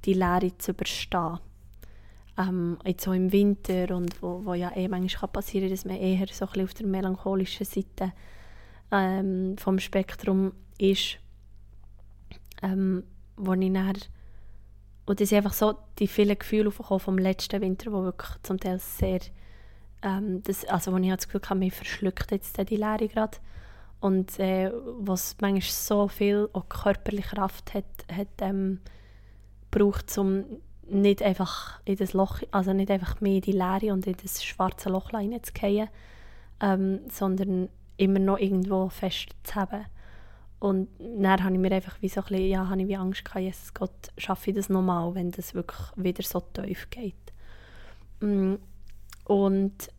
die 0.04 0.12
Lehre 0.12 0.56
zu 0.58 0.72
überstehen. 0.72 1.38
Ähm, 2.36 2.78
jetzt 2.84 3.04
so 3.04 3.12
im 3.12 3.32
Winter 3.32 3.96
und 3.96 4.22
wo, 4.22 4.44
wo 4.44 4.52
ja 4.52 4.76
eh 4.76 4.88
manchmal 4.88 5.30
passieren 5.30 5.68
kann, 5.68 5.74
dass 5.74 5.84
man 5.86 5.96
eher 5.96 6.26
so 6.30 6.44
ein 6.44 6.52
bisschen 6.52 6.64
auf 6.64 6.74
der 6.74 6.86
melancholischen 6.86 7.64
Seite 7.64 8.12
ähm, 8.90 9.56
vom 9.56 9.78
Spektrum 9.78 10.52
ist, 10.78 11.18
ähm, 12.62 13.04
wo 13.36 13.54
ich 13.54 13.70
nachher 13.70 14.00
und 15.06 15.20
das 15.20 15.30
sind 15.30 15.38
einfach 15.38 15.54
so 15.54 15.74
die 15.98 16.06
vielen 16.06 16.38
Gefühle 16.38 16.70
vom 16.70 17.18
letzten 17.18 17.60
Winter, 17.60 17.90
wo 17.90 18.04
wirklich 18.04 18.30
zum 18.44 18.60
Teil 18.60 18.78
sehr 18.78 19.18
ähm, 20.02 20.42
das, 20.42 20.64
also 20.66 20.92
wo 20.92 20.96
ich 20.96 21.08
das 21.10 21.28
Gefühl 21.28 21.48
habe, 21.48 21.60
mich 21.60 21.74
verschluckt 21.74 22.30
jetzt 22.30 22.56
die 22.58 22.76
Lehre 22.76 23.08
gerade 23.08 23.38
und 24.00 24.38
äh, 24.38 24.72
was 24.98 25.36
manchmal 25.40 25.62
so 25.62 26.08
viel 26.08 26.48
auch 26.52 26.68
körperliche 26.68 27.36
Kraft 27.36 27.74
hat, 27.74 27.84
hat 28.10 28.28
ähm, 28.40 28.80
braucht, 29.70 30.16
um 30.18 30.44
nicht 30.88 31.22
einfach 31.22 31.80
in 31.84 31.96
das 31.96 32.14
Loch, 32.14 32.40
also 32.50 32.72
nicht 32.72 32.90
einfach 32.90 33.20
mehr 33.20 33.36
in 33.36 33.42
die 33.42 33.52
Leere 33.52 33.92
und 33.92 34.06
in 34.06 34.16
das 34.20 34.42
schwarze 34.42 34.88
Loch 34.88 35.12
reinzugehen, 35.12 35.88
ähm, 36.60 37.00
sondern 37.10 37.68
immer 37.96 38.18
noch 38.18 38.38
irgendwo 38.38 38.88
festzuhaben. 38.88 39.84
Und 40.58 40.88
dann 40.98 41.42
habe 41.42 41.54
ich 41.54 41.60
mir 41.60 41.72
einfach 41.72 42.00
wie 42.02 42.08
so 42.08 42.20
ein 42.20 42.26
bisschen, 42.26 42.48
ja, 42.48 42.68
habe 42.68 42.82
ich 42.82 42.88
wie 42.88 42.96
Angst 42.96 43.24
gehabt, 43.24 43.40
Jesus 43.40 43.72
Gott, 43.72 44.10
schaffe 44.18 44.50
ich 44.50 44.56
das 44.56 44.68
nochmal, 44.68 45.14
wenn 45.14 45.30
das 45.30 45.54
wirklich 45.54 45.80
wieder 45.96 46.22
so 46.22 46.40
tief 46.40 46.88
geht. 46.90 47.14
Mm, 48.20 48.56
und 49.30 49.92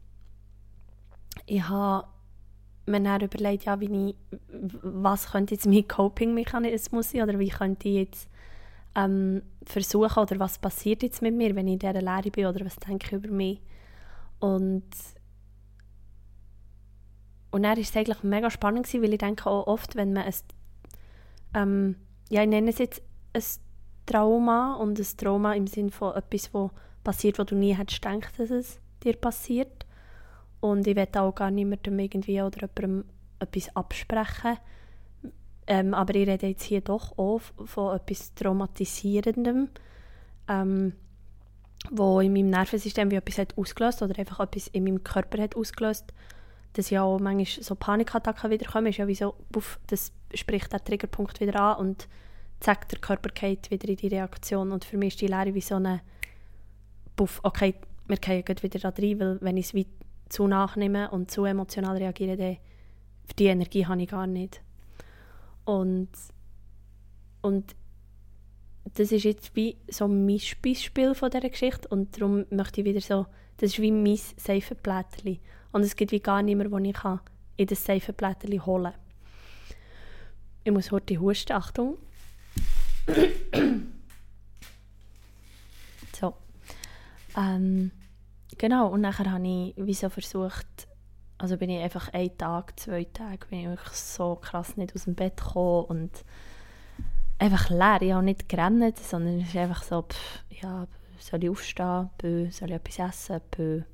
ich 1.46 1.64
habe 1.70 2.06
mir 2.86 3.00
dann 3.02 3.22
überlegt, 3.22 3.64
ja, 3.64 3.80
wie 3.80 4.10
ich, 4.10 4.16
was 4.84 5.32
könnte 5.32 5.54
jetzt 5.54 5.66
mein 5.66 5.88
Coping-Mechanismus 5.88 7.12
sein 7.12 7.22
oder 7.22 7.40
wie 7.40 7.48
könnte 7.48 7.88
ich 7.88 7.96
jetzt 7.96 8.30
ähm, 8.94 9.42
versuchen 9.64 10.22
oder 10.22 10.38
was 10.38 10.60
passiert 10.60 11.02
jetzt 11.02 11.22
mit 11.22 11.34
mir, 11.34 11.56
wenn 11.56 11.68
ich 11.68 11.74
in 11.76 11.80
dieser 11.80 12.02
Lehre 12.02 12.30
bin 12.30 12.46
oder 12.46 12.66
was 12.66 12.76
denke 12.76 13.08
ich 13.08 13.14
über 13.14 13.30
mich. 13.30 13.62
Und 14.42 14.84
und 17.52 17.64
dann 17.64 17.78
war 17.78 17.78
es 17.78 17.96
eigentlich 17.96 18.24
mega 18.24 18.52
spannend, 18.52 18.86
gewesen, 18.86 19.02
weil 19.02 19.14
ich 19.14 19.20
denke 19.20 19.50
auch 19.50 19.66
oft, 19.66 19.96
wenn 19.96 20.12
man 20.12 20.24
ein, 20.24 20.34
ähm, 21.54 21.96
ja 22.30 22.42
ich 22.42 22.50
nenne 22.50 22.70
es 22.70 22.80
jetzt 22.80 23.02
ein 23.32 23.44
Trauma 24.06 24.76
und 24.76 25.00
ein 25.00 25.18
Trauma 25.18 25.54
im 25.54 25.68
Sinne 25.68 25.92
von 25.92 26.16
etwas, 26.16 26.54
was 26.54 26.72
passiert, 27.06 27.40
wo 27.40 27.46
du 27.46 27.56
nie 27.56 27.74
hättest 27.78 28.02
gedacht, 28.02 28.38
dass 28.38 28.50
es 28.50 28.82
dir 29.04 29.16
passiert. 29.16 29.86
Und 30.60 30.86
ich 30.88 30.96
will 30.96 31.08
auch 31.16 31.34
gar 31.34 31.52
niemandem 31.52 31.98
irgendwie 32.00 32.42
oder 32.42 32.62
jemandem 32.62 33.06
etwas 33.40 33.76
absprechen. 33.76 34.58
Ähm, 35.68 35.94
aber 35.94 36.16
ich 36.16 36.28
rede 36.28 36.48
jetzt 36.48 36.64
hier 36.64 36.82
doch 36.82 37.18
auch 37.18 37.42
von 37.66 37.96
etwas 37.96 38.34
Traumatisierendem, 38.36 39.70
ähm, 40.48 40.94
wo 41.90 42.20
in 42.20 42.34
meinem 42.34 42.50
Nervensystem 42.50 43.10
wie 43.12 43.16
etwas 43.16 43.38
hat 43.38 43.58
ausgelöst 43.58 44.02
oder 44.02 44.18
einfach 44.20 44.40
etwas 44.40 44.68
in 44.68 44.84
meinem 44.84 45.04
Körper 45.04 45.42
hat 45.42 45.56
ausgelöst, 45.56 46.14
dass 46.74 46.90
ja 46.90 47.04
auch 47.04 47.20
manchmal 47.20 47.64
so 47.64 47.76
Panikattacken 47.76 48.50
wiederkommen, 48.52 48.88
ist 48.88 48.98
ja 48.98 49.08
wie 49.08 49.16
so, 49.16 49.36
puff, 49.52 49.80
das 49.88 50.12
spricht 50.34 50.72
der 50.72 50.84
Triggerpunkt 50.84 51.40
wieder 51.40 51.60
an 51.60 51.78
und 51.78 52.08
zack, 52.60 52.88
der 52.90 53.00
Körper 53.00 53.30
wieder 53.42 53.90
in 53.90 53.96
die 53.96 54.08
Reaktion. 54.08 54.72
Und 54.72 54.86
für 54.86 54.98
mich 54.98 55.14
ist 55.14 55.22
die 55.22 55.28
Lehre 55.28 55.54
wie 55.54 55.62
so 55.62 55.76
eine, 55.76 56.02
puff, 57.16 57.40
okay, 57.44 57.76
wir 58.12 58.18
gehen 58.18 58.46
wieder 58.62 58.80
da 58.80 58.90
rein, 58.90 59.20
weil 59.20 59.42
wenn 59.42 59.58
ich 59.58 59.74
es 59.74 59.86
zu 60.30 60.48
nachnehme 60.48 61.10
und 61.12 61.32
zu 61.32 61.46
emotional 61.46 61.98
reagiere, 61.98 62.38
dann 62.38 62.58
die 63.40 63.46
Energie 63.46 63.86
habe 63.86 64.02
ich 64.02 64.10
gar 64.10 64.28
nicht. 64.28 64.62
Und, 65.66 66.10
und 67.42 67.76
das 68.94 69.12
ist 69.12 69.24
jetzt 69.24 69.56
wie 69.56 69.78
so 69.90 70.06
ein 70.06 70.28
Beispiel 70.28 71.16
von 71.16 71.30
dieser 71.30 71.50
Geschichte 71.50 71.88
und 71.88 72.20
darum 72.20 72.46
möchte 72.50 72.82
ich 72.82 72.86
wieder 72.86 73.02
so, 73.02 73.26
das 73.58 73.72
ist 73.72 73.80
wie 73.80 73.92
mein 73.92 74.18
safe 74.18 74.76
Blättchen. 74.76 75.40
Und 75.72 75.84
es 75.84 75.96
gibt 75.96 76.12
wie 76.12 76.20
gar 76.20 76.42
niemanden, 76.42 76.84
den 76.84 76.86
ich 76.86 76.98
in 77.58 77.68
das 77.68 77.86
safe 77.86 78.12
Blättchen 78.14 78.66
holen 78.66 78.92
kann. 78.92 79.02
Ich 80.64 80.72
muss 80.72 80.92
heute 80.92 81.20
husten, 81.20 81.54
Achtung. 81.54 81.98
so. 86.20 86.34
Ähm, 87.38 87.92
genau, 88.58 88.88
und 88.88 89.02
nachher 89.02 89.32
habe 89.32 89.48
ich 89.48 89.74
wie 89.78 89.94
so 89.94 90.10
versucht, 90.10 90.88
also 91.38 91.58
bin 91.58 91.70
ich 91.70 91.82
einfach 91.82 92.14
einen 92.14 92.38
Tag, 92.38 92.80
zwei 92.80 93.06
Tage, 93.06 93.48
bin 93.48 93.60
ich 93.60 93.68
wirklich 93.68 93.94
so 93.94 94.36
krass 94.36 94.78
nicht 94.78 94.94
aus 94.96 95.06
dem 95.06 95.16
Bett 95.16 95.38
gekommen 95.38 95.86
und 95.86 96.26
einfach 97.40 97.70
leer. 97.70 98.02
Ich 98.02 98.14
habe 98.14 98.24
nicht 98.24 98.48
gerannt, 98.48 99.00
sondern 99.00 99.42
es 99.42 99.50
ist 99.50 99.58
einfach 99.58 99.84
so, 99.84 100.04
pff, 100.04 100.44
ja, 100.62 100.88
soll 101.18 101.44
ich 101.44 101.50
aufstehen, 101.50 102.10
pff, 102.20 102.54
soll 102.54 102.70
ich 102.70 102.76
etwas 102.76 103.00
essen, 103.00 103.42
pff. 103.52 103.86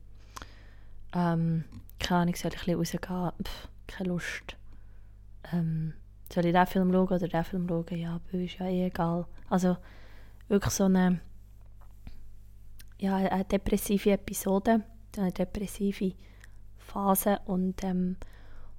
Ähm, 1.14 1.64
keine 2.00 2.22
Ahnung, 2.22 2.36
soll 2.36 2.52
ich 2.54 2.68
ein 2.68 2.78
bisschen 2.80 3.00
rausgehen, 3.00 3.46
pff, 3.46 3.68
keine 3.88 4.10
Lust. 4.10 4.58
Ähm, 5.54 5.94
soll 6.32 6.46
ich 6.46 6.52
diesen 6.52 6.68
Film 6.68 6.92
schauen 6.92 7.08
oder 7.08 7.20
diesen 7.20 7.44
Film 7.46 7.68
schauen? 7.70 7.98
Ja, 7.98 8.20
pff, 8.20 8.34
ist 8.34 8.60
ja 8.60 8.66
eh 8.66 8.88
egal. 8.88 9.26
Also 9.50 9.78
wirklich 10.50 10.74
so 10.74 10.84
eine, 10.84 11.22
ja, 13.00 13.16
eine 13.16 13.46
depressive 13.46 14.12
Episode, 14.12 14.84
eine 15.18 15.32
depressive 15.32 16.14
Phase 16.78 17.40
und 17.46 17.84
ähm, 17.84 18.18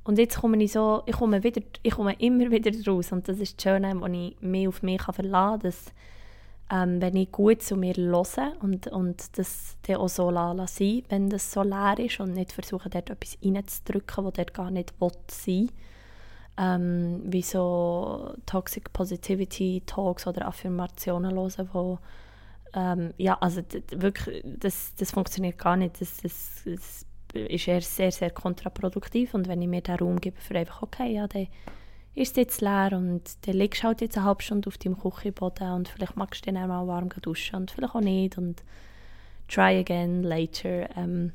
und 0.05 0.19
jetzt 0.19 0.41
komme 0.41 0.63
ich 0.63 0.73
so, 0.73 1.03
ich 1.05 1.17
komme, 1.17 1.45
wieder, 1.45 1.61
ich 1.83 1.93
komme 1.93 2.15
immer 2.15 2.51
wieder 2.51 2.71
raus 2.91 3.13
und 3.13 3.29
das 3.29 3.41
ist 3.41 3.59
das 3.59 3.63
Schöne, 3.63 4.01
wo 4.01 4.07
ich 4.07 4.41
mehr 4.41 4.71
auf 4.71 4.83
mich 4.83 5.03
verlassen 5.03 5.31
kann, 5.31 5.61
dass 5.61 5.93
ähm, 6.71 7.01
wenn 7.03 7.15
ich 7.17 7.31
gut 7.31 7.63
zu 7.63 7.77
mir 7.77 7.95
höre 7.95 8.53
und, 8.63 8.87
und 8.87 9.39
das 9.39 9.77
dann 9.83 9.97
auch 9.97 10.09
so 10.09 10.31
lasse 10.31 11.03
wenn 11.09 11.29
das 11.29 11.53
so 11.53 11.63
leer 11.63 11.99
ist 11.99 12.21
und 12.21 12.33
nicht 12.33 12.53
versuche, 12.53 12.89
dort 12.89 13.11
etwas 13.11 13.37
reinzudrücken, 13.45 14.25
was 14.25 14.33
dort 14.33 14.55
gar 14.55 14.71
nicht 14.71 14.95
sein. 15.31 15.71
Ähm, 16.57 17.21
wie 17.25 17.43
so 17.43 18.35
Toxic 18.47 18.93
Positivity 18.93 19.83
Talks 19.87 20.27
oder 20.27 20.49
Affirmationen 20.49 21.37
hören, 21.37 21.69
wo 21.73 21.99
ähm, 22.75 23.13
ja, 23.17 23.39
also 23.41 23.63
wirklich, 23.91 24.43
das, 24.45 24.95
das 24.97 25.11
funktioniert 25.11 25.59
gar 25.59 25.77
nicht, 25.77 26.01
das, 26.01 26.19
das, 26.19 26.63
das 26.65 27.07
ist 27.35 27.69
eher 27.69 27.81
sehr, 27.81 28.13
sehr 28.13 28.31
kontraproduktiv. 28.31 29.35
Und 29.35 29.49
wenn 29.49 29.63
ich 29.63 29.69
mir 29.69 29.81
den 29.81 29.97
Raum 29.97 30.21
gebe 30.21 30.41
für 30.41 30.57
einfach, 30.57 30.83
okay, 30.83 31.13
ja, 31.15 31.27
dann 31.29 31.49
ist 32.15 32.33
es 32.33 32.37
jetzt 32.37 32.61
leer 32.61 32.91
und 32.93 33.23
dann 33.47 33.55
liegst 33.55 33.83
du 33.83 33.89
halt 33.89 34.01
jetzt 34.01 34.17
eine 34.17 34.27
halbe 34.27 34.43
Stunde 34.43 34.69
auf 34.69 34.79
deinem 34.79 34.99
Küchenboden 34.99 35.73
und 35.73 35.89
vielleicht 35.89 36.17
magst 36.17 36.47
du 36.47 36.53
dann 36.53 36.69
mal 36.69 36.87
warm 36.87 37.09
duschen 37.09 37.57
und 37.57 37.71
vielleicht 37.71 37.95
auch 37.95 38.01
nicht 38.01 38.39
und 38.39 38.63
try 39.47 39.79
again 39.79 40.23
later. 40.23 40.89
Ähm, 40.97 41.33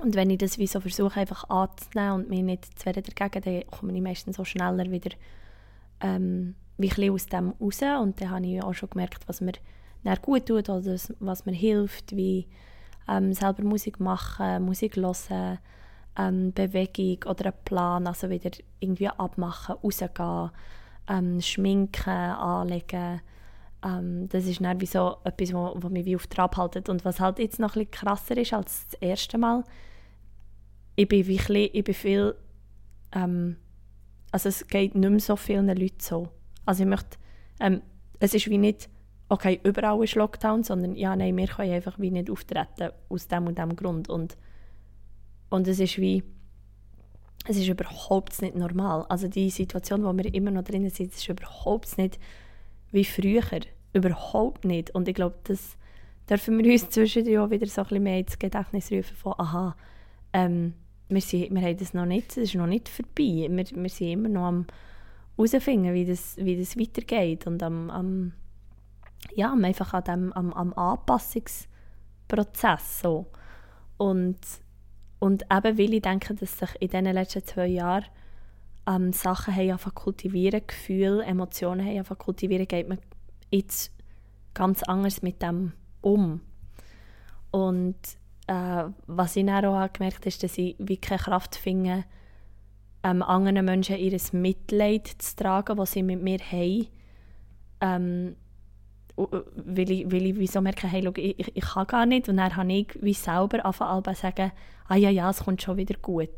und 0.00 0.14
wenn 0.14 0.30
ich 0.30 0.38
das 0.38 0.58
wie 0.58 0.66
so 0.68 0.80
versuche, 0.80 1.18
einfach 1.20 1.48
anzunehmen 1.50 2.12
und 2.12 2.30
mich 2.30 2.42
nicht 2.42 2.78
zu 2.78 2.86
werden 2.86 3.02
dagegen, 3.02 3.44
dann 3.44 3.70
komme 3.70 3.92
ich 3.92 4.02
meistens 4.02 4.36
so 4.36 4.44
schneller 4.44 4.90
wieder 4.90 5.10
ähm, 6.00 6.54
wie 6.76 6.92
ein 6.92 7.10
aus 7.10 7.26
dem 7.26 7.54
raus. 7.60 7.82
Und 7.82 8.20
dann 8.20 8.30
habe 8.30 8.46
ich 8.46 8.62
auch 8.62 8.74
schon 8.74 8.90
gemerkt, 8.90 9.26
was 9.26 9.40
mir 9.40 9.52
gut 10.22 10.46
tut 10.46 10.68
oder 10.68 10.96
was 11.20 11.46
mir 11.46 11.52
hilft, 11.52 12.14
wie 12.16 12.46
ähm, 13.08 13.32
selber 13.32 13.64
Musik 13.64 14.00
machen, 14.00 14.64
Musik 14.64 14.96
hören, 14.96 15.58
ähm, 16.16 16.52
Bewegung 16.52 17.30
oder 17.30 17.46
einen 17.46 17.64
Plan, 17.64 18.06
also 18.06 18.30
wieder 18.30 18.50
irgendwie 18.80 19.08
abmachen, 19.08 19.76
rausgehen, 19.76 20.50
ähm, 21.08 21.40
schminken, 21.40 22.10
anlegen. 22.10 23.20
Ähm, 23.84 24.28
das 24.28 24.46
ist 24.46 24.60
dann 24.60 24.80
wie 24.80 24.86
so 24.86 25.16
etwas, 25.24 25.52
was 25.52 25.90
mich 25.90 26.04
wie 26.04 26.16
auf 26.16 26.26
Trab 26.26 26.56
hält. 26.56 26.88
Und 26.88 27.04
was 27.04 27.20
halt 27.20 27.38
jetzt 27.38 27.60
noch 27.60 27.74
bisschen 27.74 27.90
krasser 27.90 28.36
ist 28.36 28.52
als 28.52 28.88
das 28.88 29.00
erste 29.00 29.38
Mal, 29.38 29.64
ich 30.96 31.08
bin, 31.08 31.26
wirklich, 31.26 31.72
ich 31.74 31.84
bin 31.84 31.94
viel, 31.94 32.34
ähm, 33.12 33.56
also 34.32 34.48
es 34.48 34.66
geht 34.66 34.96
nicht 34.96 35.10
mehr 35.10 35.20
so 35.20 35.36
vielen 35.36 35.68
Leuten 35.68 36.00
so. 36.00 36.28
Also 36.66 36.82
ich 36.82 36.88
möchte 36.88 37.16
Ähm, 37.60 37.82
es 38.20 38.34
ist 38.34 38.48
wie 38.48 38.58
nicht, 38.58 38.88
okay, 39.28 39.60
überall 39.62 40.02
ist 40.02 40.14
Lockdown, 40.14 40.62
sondern 40.62 40.94
ja, 40.94 41.14
nein, 41.14 41.36
wir 41.36 41.46
können 41.46 41.72
einfach 41.72 41.98
wie 41.98 42.10
nicht 42.10 42.30
auftreten 42.30 42.90
aus 43.08 43.28
dem 43.28 43.46
und 43.46 43.58
dem 43.58 43.76
Grund. 43.76 44.08
Und, 44.08 44.36
und 45.50 45.68
es 45.68 45.80
ist 45.80 45.98
wie, 45.98 46.22
es 47.46 47.56
ist 47.56 47.68
überhaupt 47.68 48.40
nicht 48.42 48.56
normal. 48.56 49.04
Also 49.08 49.28
die 49.28 49.50
Situation, 49.50 50.04
wo 50.04 50.16
wir 50.16 50.32
immer 50.32 50.50
noch 50.50 50.64
drin 50.64 50.88
sind, 50.90 51.14
ist 51.14 51.28
überhaupt 51.28 51.98
nicht 51.98 52.18
wie 52.90 53.04
früher. 53.04 53.60
Überhaupt 53.92 54.64
nicht. 54.64 54.94
Und 54.94 55.08
ich 55.08 55.14
glaube, 55.14 55.36
das 55.44 55.76
dürfen 56.28 56.58
wir 56.58 56.72
uns 56.72 56.88
zwischendurch 56.90 57.38
auch 57.38 57.50
wieder 57.50 57.66
so 57.66 57.82
ein 57.82 57.88
bisschen 57.88 58.02
mehr 58.02 58.18
ins 58.18 58.38
Gedächtnis 58.38 58.92
rufen 58.92 59.16
von, 59.16 59.34
aha, 59.38 59.76
ähm, 60.32 60.74
wir, 61.08 61.20
sind, 61.20 61.54
wir 61.54 61.62
haben 61.62 61.76
das 61.76 61.94
noch 61.94 62.04
nicht, 62.06 62.32
es 62.32 62.36
ist 62.36 62.54
noch 62.54 62.66
nicht 62.66 62.88
vorbei. 62.88 63.48
Wir, 63.48 63.64
wir 63.74 63.88
sind 63.88 64.08
immer 64.08 64.28
noch 64.28 64.44
am 64.44 64.66
herausfinden, 65.36 65.94
wie 65.94 66.04
das, 66.04 66.36
wie 66.38 66.56
das 66.56 66.78
weitergeht 66.78 67.46
und 67.46 67.62
am, 67.62 67.90
am 67.90 68.32
ja, 69.34 69.52
einfach 69.52 69.92
an 69.94 70.04
dem, 70.04 70.32
am, 70.32 70.52
am 70.52 70.72
Anpassungsprozess 70.74 73.00
so. 73.00 73.26
Und, 73.96 74.38
und 75.18 75.42
eben, 75.44 75.78
weil 75.78 75.94
ich 75.94 76.02
denke, 76.02 76.34
dass 76.34 76.58
sich 76.58 76.70
in 76.80 76.88
den 76.88 77.06
letzten 77.06 77.44
zwei 77.44 77.66
Jahren 77.66 78.04
ähm, 78.88 79.12
Sachen 79.12 79.54
haben 79.54 79.94
kultivieren, 79.94 80.62
Gefühle, 80.66 81.24
Emotionen 81.24 81.86
haben 81.86 82.18
kultivieren, 82.18 82.66
geht 82.66 82.88
man 82.88 82.98
jetzt 83.50 83.92
ganz 84.54 84.82
anders 84.84 85.22
mit 85.22 85.42
dem 85.42 85.72
um. 86.00 86.40
Und 87.50 87.96
äh, 88.46 88.84
was 89.06 89.36
ich 89.36 89.46
dann 89.46 89.64
auch 89.64 89.92
gemerkt 89.92 90.18
habe, 90.18 90.28
ist, 90.28 90.42
dass 90.42 90.58
ich 90.58 90.76
wie 90.78 90.96
keine 90.96 91.20
Kraft 91.20 91.56
finde, 91.56 92.04
ähm, 93.02 93.22
anderen 93.22 93.64
Menschen 93.64 93.96
ihr 93.96 94.18
Mitleid 94.32 95.06
zu 95.06 95.36
tragen, 95.36 95.78
was 95.78 95.92
sie 95.92 96.02
mit 96.02 96.22
mir 96.22 96.38
haben. 96.38 96.88
Ähm, 97.80 98.36
weil 99.24 99.90
ich, 99.90 100.10
weil 100.10 100.26
ich 100.26 100.38
wie 100.38 100.46
so 100.46 100.60
merke, 100.60 100.86
hey, 100.86 101.06
ich, 101.16 101.38
ich, 101.40 101.56
ich 101.56 101.64
kann 101.64 101.86
gar 101.86 102.06
nicht. 102.06 102.28
Und 102.28 102.36
dann 102.36 102.54
habe 102.54 102.72
ich 102.72 102.98
wie 103.00 103.14
selber 103.14 103.64
angefangen 103.64 104.04
zu 104.04 104.14
sagen, 104.14 104.52
ah 104.86 104.96
ja, 104.96 105.10
ja, 105.10 105.30
es 105.30 105.40
kommt 105.44 105.62
schon 105.62 105.76
wieder 105.76 105.96
gut. 106.00 106.28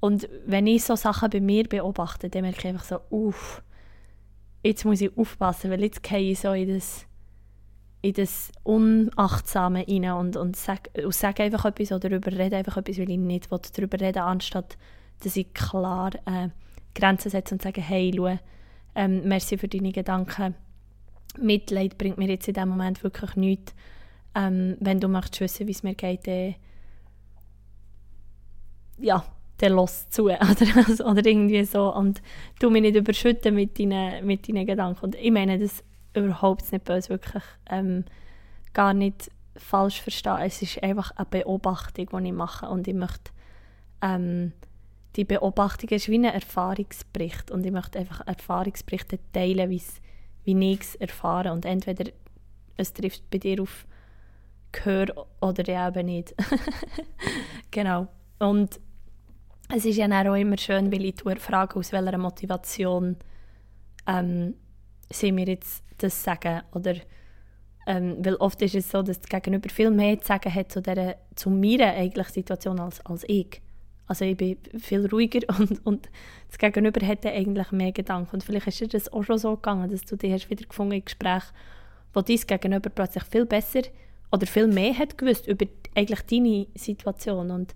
Und 0.00 0.28
wenn 0.46 0.66
ich 0.66 0.84
so 0.84 0.96
Sachen 0.96 1.30
bei 1.30 1.40
mir 1.40 1.64
beobachte, 1.64 2.28
dann 2.28 2.42
merke 2.42 2.58
ich 2.58 2.66
einfach 2.66 2.84
so, 2.84 3.00
uff, 3.10 3.62
jetzt 4.62 4.84
muss 4.84 5.00
ich 5.00 5.16
aufpassen, 5.16 5.70
weil 5.70 5.82
jetzt 5.82 6.02
gehe 6.02 6.32
ich 6.32 6.40
so 6.40 6.52
in 6.52 6.74
das, 6.74 7.06
in 8.02 8.14
das 8.14 8.52
Unachtsame 8.62 9.86
rein 9.88 10.10
und, 10.12 10.36
und 10.36 10.56
sage 10.56 10.90
sag 11.10 11.40
einfach 11.40 11.64
etwas 11.64 11.92
oder 11.92 12.10
darüber 12.10 12.32
rede 12.32 12.56
einfach 12.56 12.76
etwas, 12.76 12.98
weil 12.98 13.10
ich 13.10 13.18
nicht 13.18 13.48
darüber 13.50 14.00
reden 14.00 14.22
anstatt 14.22 14.76
dass 15.20 15.36
ich 15.36 15.52
klar 15.54 16.10
äh, 16.26 16.48
Grenzen 16.94 17.30
setze 17.30 17.54
und 17.54 17.62
sage, 17.62 17.80
hey, 17.80 18.12
schau, 18.14 18.38
ähm, 18.94 19.26
merci 19.26 19.58
für 19.58 19.68
deine 19.68 19.92
Gedanken. 19.92 20.54
Mitleid 21.38 21.98
bringt 21.98 22.18
mir 22.18 22.28
jetzt 22.28 22.48
in 22.48 22.54
dem 22.54 22.68
Moment 22.68 23.02
wirklich 23.02 23.36
nichts. 23.36 23.74
Ähm, 24.34 24.76
wenn 24.80 25.00
du 25.00 25.08
möchtest 25.08 25.40
wissen, 25.40 25.66
wie 25.66 25.72
es 25.72 25.82
mir 25.82 25.94
geht, 25.94 26.26
dann, 26.26 26.54
ja, 28.98 29.24
dann 29.58 29.72
los 29.72 30.08
zu. 30.10 30.24
Oder, 30.24 31.08
oder 31.10 31.26
irgendwie 31.26 31.64
so. 31.64 31.94
Und 31.94 32.20
du 32.60 32.70
mich 32.70 32.82
nicht 32.82 32.96
überschütten 32.96 33.54
mit 33.54 33.78
deinen, 33.78 34.26
mit 34.26 34.48
deinen 34.48 34.66
Gedanken. 34.66 35.04
Und 35.04 35.14
ich 35.14 35.30
meine 35.30 35.58
das 35.58 35.82
überhaupt 36.14 36.70
nicht 36.72 36.84
böse, 36.84 37.10
wirklich 37.10 37.42
ähm, 37.70 38.04
gar 38.72 38.94
nicht 38.94 39.30
falsch 39.56 40.00
verstehen. 40.00 40.38
Es 40.42 40.60
ist 40.60 40.82
einfach 40.82 41.12
eine 41.16 41.26
Beobachtung, 41.26 42.08
die 42.12 42.28
ich 42.28 42.32
mache. 42.32 42.68
Und 42.68 42.86
ich 42.86 42.94
möchte 42.94 43.30
ähm, 44.02 44.52
die 45.16 45.24
Beobachtung 45.24 45.88
ist 45.90 46.08
wie 46.08 46.18
ein 46.18 46.24
Erfahrungsbericht 46.24 47.50
und 47.50 47.64
ich 47.64 47.72
möchte 47.72 47.98
einfach 47.98 48.26
Erfahrungsberichte 48.26 49.18
teilen, 49.32 49.70
wie 49.70 49.82
ich 50.46 50.80
es 50.80 50.94
erfahre 50.96 51.52
und 51.52 51.64
entweder 51.64 52.10
es 52.76 52.92
trifft 52.92 53.28
bei 53.30 53.38
dir 53.38 53.62
auf 53.62 53.86
Gehör 54.72 55.26
oder 55.40 55.88
eben 55.88 56.06
nicht. 56.06 56.34
genau. 57.70 58.08
Und 58.38 58.80
es 59.74 59.84
ist 59.84 59.96
ja 59.96 60.06
auch 60.06 60.34
immer 60.34 60.58
schön, 60.58 60.92
weil 60.92 61.04
ich 61.04 61.22
frage, 61.38 61.76
aus 61.76 61.92
welcher 61.92 62.18
Motivation 62.18 63.16
ähm, 64.06 64.54
sie 65.10 65.32
mir 65.32 65.46
jetzt 65.46 65.82
das 65.98 66.22
sagen 66.22 66.62
oder 66.72 66.94
ähm, 67.86 68.16
weil 68.20 68.34
oft 68.36 68.60
ist 68.62 68.74
es 68.74 68.90
so, 68.90 69.02
dass 69.02 69.20
das 69.20 69.28
Gegenüber 69.28 69.68
viel 69.68 69.90
mehr 69.90 70.20
zu 70.20 70.26
sagen 70.26 70.52
hat 70.52 70.72
zu, 70.72 70.82
dieser, 70.82 71.16
zu 71.36 71.50
meiner 71.50 71.92
eigentlich 71.92 72.28
Situation 72.28 72.80
als, 72.80 73.04
als 73.06 73.24
ich. 73.28 73.62
Also 74.06 74.24
ich 74.24 74.36
bin 74.36 74.56
viel 74.78 75.06
ruhiger 75.06 75.40
und, 75.58 75.84
und 75.84 76.08
das 76.48 76.58
Gegenüber 76.58 77.04
hätte 77.04 77.30
eigentlich 77.30 77.72
mehr 77.72 77.92
Gedanken. 77.92 78.36
Und 78.36 78.44
vielleicht 78.44 78.68
ist 78.68 78.80
dir 78.80 78.88
das 78.88 79.12
auch 79.12 79.22
schon 79.22 79.38
so 79.38 79.56
gegangen, 79.56 79.90
dass 79.90 80.02
du 80.02 80.16
dich 80.16 80.32
hast 80.32 80.50
wieder 80.50 80.64
gefunden 80.64 80.92
im 80.92 81.04
Gespräch, 81.04 81.42
wo 82.14 82.20
dein 82.20 82.36
Gegenüber 82.36 82.90
plötzlich 82.90 83.24
viel 83.24 83.46
besser 83.46 83.82
oder 84.32 84.46
viel 84.46 84.66
mehr 84.66 84.96
hat 84.96 85.18
gewusst 85.18 85.46
über 85.46 85.66
eigentlich 85.94 86.22
deine 86.22 86.66
Situation. 86.74 87.50
Und 87.50 87.74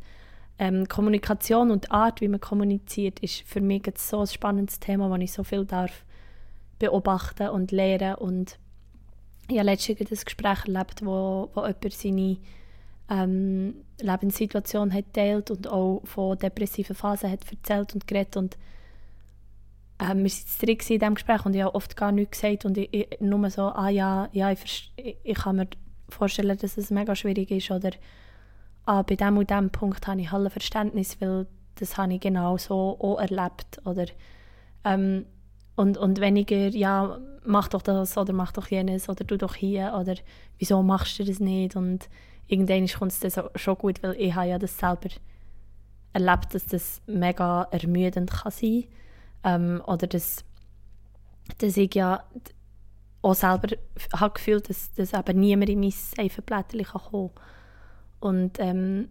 ähm, 0.59 0.87
Kommunikation 0.89 1.71
und 1.71 1.85
die 1.85 1.91
Art, 1.91 2.21
wie 2.21 2.29
man 2.29 2.41
kommuniziert, 2.41 3.21
ist 3.21 3.43
für 3.47 3.61
mich 3.61 3.83
jetzt 3.87 4.09
so 4.09 4.21
ein 4.21 4.27
spannendes 4.27 4.79
Thema, 4.79 5.11
wo 5.11 5.17
ich 5.17 5.33
so 5.33 5.43
viel 5.43 5.65
darf 5.65 6.05
beobachten 6.79 7.49
und 7.49 7.73
lernen. 7.73 8.17
Und 8.17 8.59
ich 9.49 9.59
habe 9.59 9.67
letztens 9.67 10.01
ein 10.01 10.25
Gespräch 10.25 10.67
erlebt, 10.67 11.05
wo, 11.05 11.51
wo 11.55 11.61
jemand 11.63 11.93
seine 11.93 12.37
ähm, 13.11 13.75
Lebenssituation 14.01 14.95
hat 14.95 15.13
teilt 15.13 15.51
und 15.51 15.69
auch 15.69 16.03
von 16.05 16.39
depressiven 16.39 16.95
Phasen 16.95 17.31
hat 17.31 17.41
erzählt 17.51 17.93
und 17.95 18.07
geredet 18.07 18.37
und 18.37 18.57
ähm, 19.99 20.25
wir 20.25 20.31
waren 20.31 20.59
drin 20.61 20.79
in 20.79 20.99
diesem 20.99 21.15
Gespräch 21.15 21.45
und 21.45 21.55
ich 21.55 21.63
habe 21.63 21.75
oft 21.75 21.97
gar 21.97 22.13
nichts 22.13 22.41
gesagt 22.41 22.65
und 22.65 22.79
ich, 22.79 22.95
ich 22.95 23.21
nur 23.21 23.51
so, 23.51 23.65
ah 23.65 23.89
ja, 23.89 24.29
ja 24.33 24.51
ich, 24.53 24.93
ich, 24.97 25.35
kann 25.35 25.57
mir 25.57 25.69
vorstellen, 26.09 26.57
dass 26.57 26.79
es 26.79 26.91
mega 26.91 27.15
schwierig 27.15 27.51
ist 27.51 27.71
oder 27.71 27.91
ah, 28.87 29.03
bei 29.03 29.17
dem 29.17 29.37
und 29.37 29.51
dem 29.51 29.71
Punkt 29.71 30.07
habe 30.07 30.21
ich 30.21 30.33
alle 30.33 30.49
Verständnis, 30.49 31.21
weil 31.21 31.47
das 31.75 31.99
habe 31.99 32.15
ich 32.15 32.21
genau 32.21 32.57
so 32.57 32.97
auch 33.01 33.19
erlebt 33.19 33.81
oder? 33.85 34.07
Ähm, 34.85 35.27
und, 35.77 35.99
und 35.99 36.21
weniger, 36.21 36.69
ja, 36.69 37.19
mach 37.45 37.69
doch 37.69 37.83
das 37.83 38.17
oder 38.17 38.33
mach 38.33 38.53
doch 38.53 38.69
jenes 38.69 39.09
oder 39.09 39.25
du 39.25 39.37
doch 39.37 39.55
hier 39.55 39.97
oder 39.99 40.15
wieso 40.59 40.83
machst 40.83 41.19
du 41.19 41.25
das 41.25 41.41
nicht 41.41 41.75
und 41.75 42.09
irgendwann 42.51 42.87
kommt 42.87 43.13
es 43.13 43.21
dann 43.21 43.49
schon 43.55 43.79
gut, 43.79 44.03
weil 44.03 44.15
ich 44.19 44.35
habe 44.35 44.49
ja 44.49 44.59
das 44.59 44.77
selber 44.77 45.09
erlebt, 46.13 46.55
dass 46.55 46.67
das 46.67 47.01
mega 47.07 47.69
ermüdend 47.71 48.31
kann 48.31 48.51
sein 48.51 48.85
ähm, 49.45 49.83
oder 49.87 50.07
dass, 50.07 50.45
dass 51.59 51.77
ich 51.77 51.95
ja 51.95 52.25
auch 53.23 53.35
selber 53.35 53.77
habe 54.15 54.35
gefühlt, 54.35 54.69
dass, 54.69 54.93
dass 54.93 55.13
eben 55.13 55.39
niemand 55.39 55.71
in 55.71 55.81
mein 55.81 55.91
Seifenblättchen 55.91 56.85
kommen 56.85 57.31
kann. 57.35 57.45
Und, 58.21 58.59
ähm, 58.59 59.09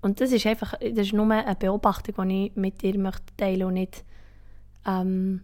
und 0.00 0.20
das 0.20 0.30
ist 0.30 0.46
einfach, 0.46 0.74
das 0.74 1.06
ist 1.06 1.12
nur 1.12 1.30
eine 1.30 1.54
Beobachtung, 1.56 2.28
die 2.28 2.46
ich 2.46 2.56
mit 2.56 2.82
dir 2.82 2.98
möchte 2.98 3.34
teilen 3.36 3.64
und 3.64 3.74
nicht, 3.74 4.04
ähm, 4.86 5.42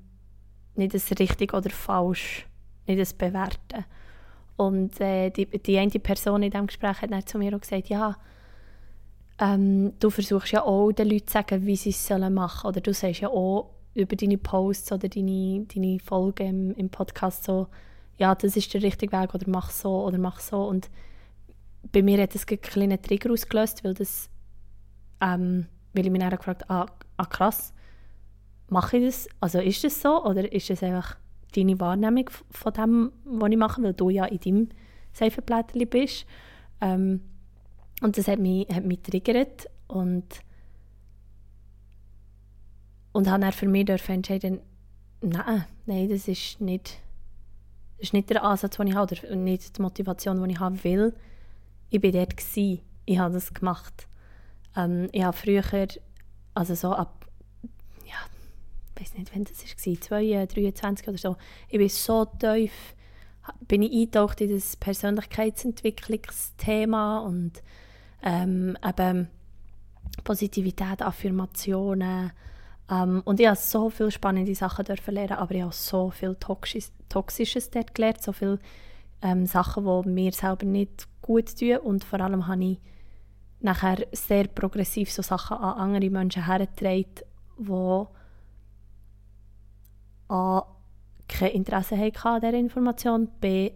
nicht 0.77 0.95
das 0.95 1.11
richtig 1.19 1.53
oder 1.55 1.71
falsch, 1.71 2.47
nicht 2.87 3.01
das 3.01 3.13
Bewerten. 3.13 3.85
Und 4.57 5.01
äh, 5.01 5.31
die, 5.31 5.47
die 5.47 5.79
eine 5.79 5.91
Person 5.91 6.43
in 6.43 6.51
diesem 6.51 6.67
Gespräch 6.67 7.03
hat 7.03 7.11
dann 7.11 7.27
zu 7.27 7.39
mir 7.39 7.55
auch 7.55 7.61
gesagt, 7.61 7.89
ja, 7.89 8.17
ähm, 9.41 9.93
du 9.99 10.11
versuchst 10.11 10.53
ja 10.53 10.63
auch 10.63 10.93
den 10.93 11.09
Leuten 11.09 11.27
zu 11.27 11.33
sagen, 11.33 11.67
wie 11.67 11.77
sie 11.77 11.91
es 11.91 12.07
sollen 12.07 12.35
machen 12.35 12.69
Oder 12.69 12.81
du 12.81 12.95
sagst 12.95 13.21
ja 13.21 13.29
auch 13.29 13.71
über 13.95 14.17
deine 14.17 14.39
Posts 14.39 14.93
oder 14.93 15.09
deine, 15.09 15.67
deine 15.73 15.99
Folgen 15.99 16.71
im, 16.71 16.75
im 16.77 16.89
Podcast 16.89 17.45
so, 17.45 17.69
ja, 18.17 18.35
das 18.35 18.57
ist 18.57 18.73
der 18.75 18.83
richtige 18.83 19.17
Weg 19.17 19.35
oder 19.35 19.49
mach 19.49 19.71
so 19.71 20.05
oder 20.05 20.19
mach 20.19 20.41
so. 20.41 20.65
Und 20.65 20.91
bei 21.93 22.03
mir 22.03 22.21
hat 22.23 22.35
das 22.35 22.47
einen 22.49 22.61
kleinen 22.61 23.01
Trigger 23.03 23.33
ausgelöst, 23.33 23.85
weil, 23.85 23.95
das, 23.95 24.29
ähm, 25.21 25.67
weil 25.93 26.07
ich 26.07 26.13
mich 26.13 26.21
dann 26.21 26.31
gefragt 26.31 26.69
habe, 26.69 26.73
ah, 26.73 26.87
ah 27.17 27.25
krass, 27.25 27.73
mache 28.69 28.99
ich 28.99 29.07
das? 29.07 29.29
Also 29.41 29.61
ist 29.61 29.83
das 29.85 30.01
so 30.01 30.25
oder 30.25 30.51
ist 30.53 30.71
das 30.71 30.83
einfach 30.83 31.17
deine 31.57 31.79
Wahrnehmung 31.81 32.31
von 32.51 32.73
dem, 32.73 33.13
was 33.25 33.51
ich 33.51 33.57
mache, 33.57 33.83
weil 33.83 33.95
du 33.95 34.11
ja 34.11 34.25
in 34.27 34.41
deinem 34.41 34.69
Seifenblättchen 35.13 35.89
bist. 35.89 36.27
Ähm, 36.81 37.21
und 38.03 38.19
das 38.19 38.29
hat 38.29 38.39
mich, 38.39 38.69
hat 38.69 38.85
mich 38.85 39.03
triggert 39.03 39.69
und 39.87 40.25
und 43.13 43.31
habe 43.31 43.43
dann 43.43 43.53
für 43.53 43.69
mich 43.69 43.89
entschieden, 43.89 44.61
nein, 45.21 45.65
nein, 45.87 46.09
das 46.09 46.27
ist 46.27 46.61
nicht, 46.61 46.99
das 47.97 48.09
ist 48.09 48.13
nicht 48.13 48.29
der 48.29 48.43
Ansatz, 48.43 48.77
den 48.77 48.89
ich 48.89 48.95
habe, 48.97 49.15
oder 49.15 49.37
nicht 49.37 49.79
die 49.79 49.83
Motivation, 49.83 50.43
die 50.43 50.53
ich 50.53 50.59
haben 50.59 50.83
will. 50.83 51.15
Ich 51.91 52.03
war 52.03 52.11
dort, 52.11 52.37
gewesen. 52.37 52.81
ich 53.07 53.19
habe 53.19 53.35
das 53.35 53.55
gemacht. 53.55 54.09
Ähm, 54.77 55.09
ich 55.13 55.23
habe 55.23 55.37
früher, 55.37 55.63
also 56.55 56.75
so 56.75 56.93
ab 56.93 57.24
ich 58.95 59.01
weiß 59.01 59.15
nicht, 59.15 59.35
wann 59.35 59.45
das 59.45 59.65
war, 60.11 60.47
23 60.47 61.09
oder 61.09 61.19
so, 61.19 61.37
ich 61.69 61.79
bin 61.79 61.89
so 61.89 62.25
tief, 62.25 62.95
bin 63.67 63.83
ich 63.83 63.93
eingetaucht 63.93 64.41
in 64.41 64.55
das 64.55 64.77
Persönlichkeitsentwicklungsthema 64.77 67.19
und 67.19 67.63
ähm, 68.23 68.79
eben 68.83 69.29
Positivität, 70.23 71.03
Affirmationen, 71.03 72.31
Ähm, 72.91 73.23
und 73.25 73.41
ich 73.41 73.47
habe 73.47 73.57
so 73.57 73.91
viele 73.91 74.11
spannende 74.11 74.55
Sachen 74.55 74.85
dürfen 74.85 75.15
lernen, 75.15 75.39
aber 75.39 75.55
ich 75.55 75.63
habe 75.63 75.73
so 75.73 76.11
viel 76.11 76.35
Toxis 76.37 76.93
Toxisches 77.09 77.71
dort 77.71 77.95
gelernt, 77.95 78.23
so 78.23 78.33
viele 78.33 78.59
ähm, 79.23 79.47
Sachen, 79.47 79.85
die 79.85 80.09
mir 80.11 80.33
selber 80.33 80.67
nicht 80.67 81.09
gut 81.23 81.59
tun 81.59 81.79
und 81.79 82.05
vor 82.05 82.21
allem 82.21 82.47
habe 82.47 82.65
ich 82.65 82.79
nachher 83.61 84.07
sehr 84.13 84.49
progressiv 84.49 85.11
so 85.11 85.23
Sachen 85.23 85.57
an 85.57 85.79
andere 85.79 86.11
Menschen 86.11 86.45
hergetragen, 86.45 87.07
die 87.57 88.05
A, 90.29 90.63
kein 91.29 91.53
Interesse 91.53 91.99
hatten 91.99 92.27
an 92.27 92.41
dieser 92.41 92.55
Information, 92.55 93.29
B, 93.41 93.73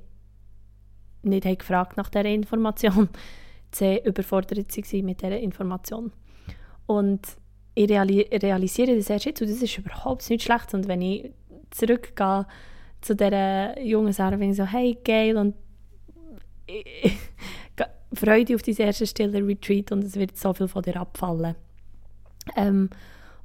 nicht 1.22 1.58
gefragt 1.58 1.96
nach 1.96 2.08
dieser 2.08 2.26
Information, 2.26 3.08
C, 3.70 4.02
überfordert 4.04 4.58
waren 4.58 5.04
mit 5.04 5.20
dieser 5.22 5.38
Information. 5.38 6.12
Und 6.86 7.20
ich 7.74 7.88
reali 7.88 8.22
realisiere 8.32 8.96
das 8.96 9.10
erst 9.10 9.26
jetzt 9.26 9.42
und 9.42 9.50
das 9.50 9.62
ist 9.62 9.78
überhaupt 9.78 10.28
nicht 10.30 10.42
schlecht. 10.42 10.74
Und 10.74 10.88
wenn 10.88 11.02
ich 11.02 11.30
zurückgehe 11.70 12.46
zu 13.00 13.14
dieser 13.14 13.80
jungen 13.80 14.12
Sarah, 14.12 14.36
bin 14.36 14.50
ich 14.50 14.56
so, 14.56 14.64
hey, 14.64 14.98
geil 15.04 15.36
und 15.36 15.54
Freude 18.12 18.54
auf 18.54 18.62
dein 18.62 18.76
erste 18.76 19.06
stille 19.06 19.46
Retreat 19.46 19.92
und 19.92 20.02
es 20.02 20.16
wird 20.16 20.36
so 20.36 20.52
viel 20.54 20.68
von 20.68 20.82
dir 20.82 20.96
abfallen. 20.96 21.54
Ähm, 22.56 22.90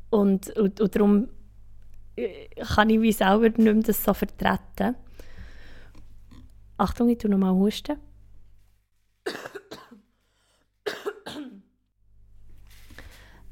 und, 0.09 0.49
und, 0.57 0.79
und 0.79 0.95
darum 0.95 1.27
kann 2.15 2.89
ich 2.89 3.01
wie 3.01 3.11
selber 3.11 3.49
nicht 3.49 3.57
mehr 3.57 3.73
das 3.75 4.03
so 4.03 4.13
vertreten. 4.13 4.95
Achtung, 6.77 7.09
ich 7.09 7.17
tue 7.17 7.29
nochmal 7.29 7.53
husten. 7.53 7.97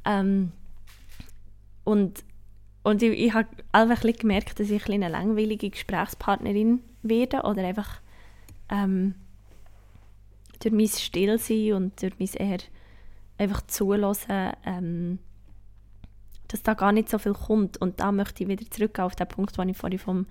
ähm, 0.06 0.52
und 1.84 2.24
und 2.84 3.04
ich, 3.04 3.12
ich 3.12 3.34
habe 3.34 3.48
einfach 3.72 4.02
gemerkt, 4.02 4.60
dass 4.60 4.70
ich 4.70 4.90
eine 4.90 5.10
langweilige 5.10 5.70
Gesprächspartnerin 5.70 6.82
werde 7.04 7.44
oder 7.44 7.64
einfach 7.64 8.02
ähm, 8.70 9.16
durch 10.60 10.74
mein 10.74 10.88
Stillsein 10.88 11.74
und 11.74 12.02
durch 12.02 12.14
mein 12.18 12.30
eher 12.34 12.60
einfach 13.38 13.62
zulassen, 13.68 14.52
ähm, 14.66 15.20
dass 16.52 16.64
da 16.64 16.74
gar 16.74 16.92
nicht 16.92 17.10
so 17.10 17.18
viel 17.18 17.34
kommt. 17.34 17.78
Und 17.78 18.00
da 18.00 18.12
möchte 18.12 18.44
ich 18.44 18.50
wieder 18.50 18.70
zurück 18.70 19.00
auf 19.00 19.16
den 19.16 19.28
Punkt, 19.28 19.58
den 19.58 19.70
ich 19.70 19.78
vorhin 19.78 20.00
vom 20.00 20.26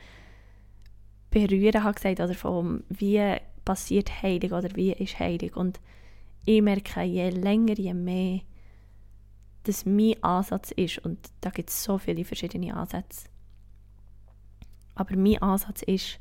Berühren 1.30 1.84
habe 1.84 1.94
gesagt 1.94 2.20
oder 2.20 2.34
vom 2.34 2.82
wie 2.88 3.36
passiert 3.64 4.22
Heilig 4.22 4.52
oder 4.52 4.74
wie 4.74 4.92
ist 4.92 5.18
Heilig. 5.18 5.56
Und 5.56 5.80
ich 6.44 6.60
merke, 6.62 7.02
je 7.02 7.30
länger, 7.30 7.78
je 7.78 7.94
mehr 7.94 8.40
das 9.64 9.84
mein 9.84 10.22
Ansatz 10.22 10.70
ist, 10.70 10.98
und 10.98 11.18
da 11.42 11.50
gibt 11.50 11.68
es 11.68 11.84
so 11.84 11.98
viele 11.98 12.24
verschiedene 12.24 12.74
Ansätze, 12.74 13.28
aber 14.94 15.16
mein 15.16 15.40
Ansatz 15.42 15.82
ist, 15.82 16.18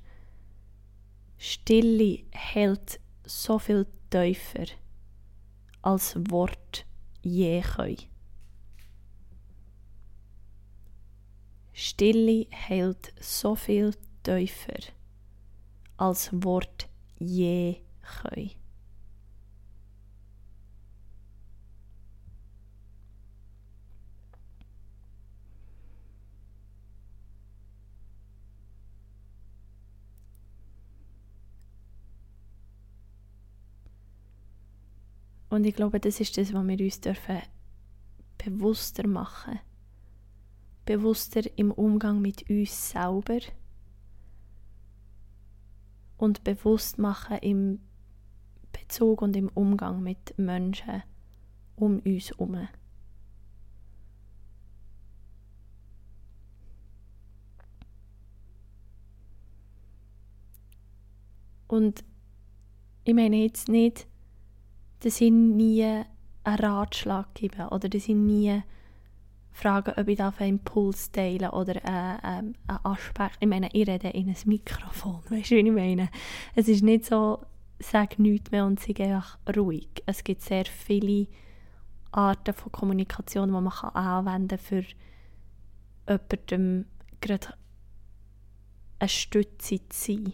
Stille 1.38 2.23
hält 2.31 2.99
so 3.25 3.57
viel 3.57 3.88
tiefer 4.09 4.65
als 5.81 6.17
Wort 6.29 6.85
je 7.21 7.62
können. 7.62 7.97
Stille 11.73 12.47
hält 12.49 13.13
so 13.19 13.55
viel 13.55 13.93
tiefer 14.23 14.79
als 15.97 16.29
Wort 16.32 16.88
je 17.17 17.82
können. 18.01 18.51
Und 35.49 35.65
ich 35.65 35.75
glaube, 35.75 35.99
das 35.99 36.19
ist 36.19 36.38
das, 36.38 36.53
was 36.53 36.67
wir 36.67 36.79
uns 36.79 37.01
dürfen 37.01 37.41
bewusster 38.38 39.08
machen 39.08 39.60
Bewusster 40.89 41.41
im 41.56 41.69
Umgang 41.69 42.19
mit 42.19 42.49
uns 42.49 42.89
selber 42.89 43.38
und 46.17 46.43
bewusst 46.43 46.97
machen 46.97 47.38
im 47.43 47.80
Bezug 48.71 49.21
und 49.21 49.36
im 49.36 49.49
Umgang 49.49 50.02
mit 50.02 50.34
Menschen 50.39 51.04
um 51.75 51.99
uns 51.99 52.32
herum. 52.32 52.67
Und 61.67 62.04
ich 63.04 63.13
meine 63.13 63.43
jetzt 63.43 63.69
nicht, 63.69 64.08
dass 65.02 65.21
ich 65.21 65.30
nie 65.30 65.84
einen 65.84 66.60
Ratschlag 66.60 67.36
gebe 67.36 67.67
oder 67.67 67.89
dass 67.89 68.08
ich 68.08 68.15
nie 68.15 68.63
frage, 69.51 69.97
ob 69.97 70.07
ich 70.07 70.19
einen 70.21 70.33
Impuls 70.39 71.12
teilen 71.12 71.49
oder 71.49 71.83
einen, 71.83 72.55
einen 72.67 72.79
Aspekt. 72.83 73.38
Ich 73.39 73.47
meine, 73.47 73.69
ich 73.73 73.88
rede 73.88 74.09
in 74.09 74.29
ein 74.29 74.35
Mikrofon, 74.45 75.21
weißt 75.29 75.51
du, 75.51 75.55
wie 75.55 75.67
ich 75.67 75.71
meine? 75.71 76.09
Es 76.55 76.67
ist 76.67 76.83
nicht 76.83 77.05
so, 77.05 77.45
sag 77.79 78.19
nichts 78.19 78.51
mehr 78.51 78.65
und 78.65 78.79
sei 78.79 78.95
einfach 78.97 79.38
ruhig. 79.55 79.89
Es 80.05 80.23
gibt 80.23 80.41
sehr 80.41 80.65
viele 80.65 81.27
Arten 82.12 82.53
von 82.53 82.71
Kommunikation, 82.71 83.49
die 83.49 83.53
man 83.53 83.67
anwenden 83.67 84.57
kann, 84.57 84.59
für 84.59 84.83
jemandem 86.07 86.85
gerade 87.21 87.53
eine 88.99 89.09
Stütze 89.09 89.79
zu 89.89 90.13
sein. 90.13 90.33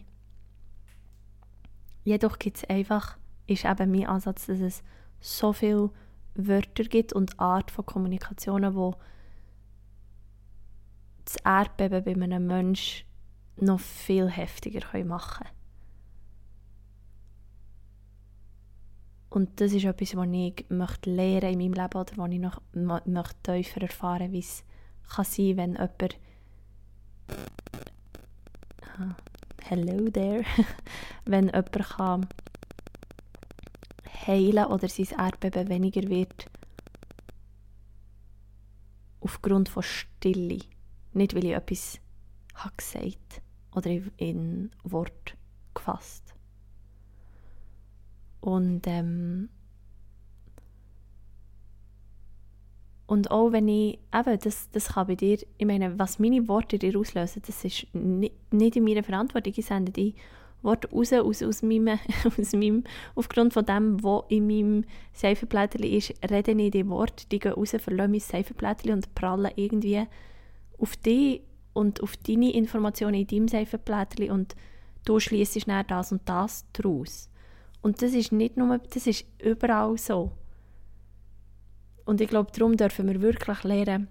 Jedoch 2.04 2.38
gibt 2.38 2.58
es 2.58 2.70
einfach 2.70 3.18
ist 3.48 3.66
eben 3.66 3.92
mein 3.92 4.08
Ansatz, 4.08 4.48
dass 4.48 4.60
es 4.60 4.84
so 5.20 5.54
viele 5.54 5.92
Wörter 6.36 6.84
gibt 6.84 7.14
und 7.14 7.40
Art 7.40 7.72
von 7.72 7.86
Kommunikationen, 7.86 8.76
wo 8.76 8.96
das 11.24 11.38
Erdbeben 11.44 12.04
bei 12.04 12.14
einem 12.14 12.46
Menschen 12.46 13.06
noch 13.58 13.80
viel 13.80 14.30
heftiger 14.30 14.82
machen 15.06 15.46
können. 15.46 15.56
Und 19.30 19.60
das 19.60 19.74
ist 19.74 19.84
etwas, 19.84 20.16
was 20.16 20.28
ich 20.32 20.66
möchte 20.70 21.10
lernen 21.10 21.60
in 21.60 21.60
meinem 21.60 21.74
Leben 21.74 22.00
oder 22.00 22.14
was 22.16 22.32
ich 22.32 22.40
noch 22.40 22.62
möchte 23.06 23.36
tiefer 23.44 23.82
erfahren 23.82 24.32
wie 24.32 24.40
es 24.40 24.64
kann 25.14 25.26
sein 25.26 25.58
wenn 25.58 25.74
jemand 25.74 26.18
ah, 28.98 29.16
Hello 29.64 30.10
there. 30.10 30.46
wenn 31.26 31.48
jemand 31.48 31.72
kann 31.72 32.28
heilen 34.16 34.66
oder 34.66 34.88
sein 34.88 35.08
Erdbeben 35.18 35.70
weniger 35.70 36.08
wird 36.10 36.48
aufgrund 39.20 39.70
von 39.70 39.84
Stille. 39.84 40.60
Nicht, 41.14 41.36
weil 41.36 41.46
ich 41.46 41.54
etwas 41.54 42.00
habe 42.54 42.76
gesagt 42.78 43.42
oder 43.74 44.00
in 44.18 44.72
Wort 44.84 45.36
gefasst. 45.74 46.34
Und, 48.40 48.86
ähm, 48.86 49.50
und 53.08 53.32
auch 53.32 53.52
wenn 53.52 53.68
ich, 53.68 54.00
eben, 54.14 54.40
das, 54.40 54.70
das 54.72 54.90
kann 54.90 55.08
bei 55.08 55.16
dir, 55.16 55.40
ich 55.58 55.66
meine, 55.66 55.98
was 55.98 56.20
meine 56.20 56.48
Worte 56.48 56.78
dir 56.78 56.98
auslösen, 56.98 57.42
das 57.46 57.64
ist 57.64 57.88
nicht, 57.94 58.54
nicht 58.54 58.76
in 58.76 58.84
meiner 58.84 59.04
Verantwortung. 59.04 59.54
Ich 59.56 59.66
sende 59.66 59.92
die 59.92 60.14
Worte 60.62 60.90
raus 60.92 61.14
aus, 61.14 61.44
aus, 61.44 61.62
meinem, 61.62 62.00
aus 62.26 62.54
meinem, 62.54 62.84
aufgrund 63.16 63.54
von 63.54 63.66
dem, 63.66 64.04
was 64.04 64.24
in 64.30 64.48
meinem 64.48 64.86
Seifenblättchen 65.14 65.84
ist, 65.84 66.14
rede 66.30 66.52
ich 66.52 66.72
die 66.72 66.88
Worte, 66.88 67.26
die 67.32 67.40
gehen 67.40 67.54
raus, 67.54 67.76
verlassen 67.78 68.12
mein 68.12 68.20
Seifenblättchen 68.20 68.94
und 68.94 69.16
prallen 69.16 69.52
irgendwie 69.56 70.04
auf 70.78 70.96
dich 70.98 71.42
und 71.74 72.02
auf 72.02 72.18
deine 72.18 72.54
Informationen 72.54 73.16
in 73.16 73.28
deinem 73.28 73.48
Seifenblättchen 73.48 74.32
und 74.32 74.56
du 75.06 75.20
schließt 75.20 75.62
schnell 75.62 75.84
das 75.84 76.12
und 76.12 76.22
das 76.26 76.66
daraus. 76.74 77.30
Und 77.82 78.02
das 78.02 78.14
ist 78.14 78.32
nicht 78.32 78.58
nur, 78.58 78.80
das 78.80 79.06
ist 79.06 79.26
überall 79.40 79.98
so. 79.98 80.32
Und 82.06 82.22
ich 82.22 82.28
glaube, 82.28 82.52
darum 82.52 82.78
dürfen 82.78 83.08
wir 83.08 83.22
wirklich 83.22 83.64
lernen, 83.64 84.08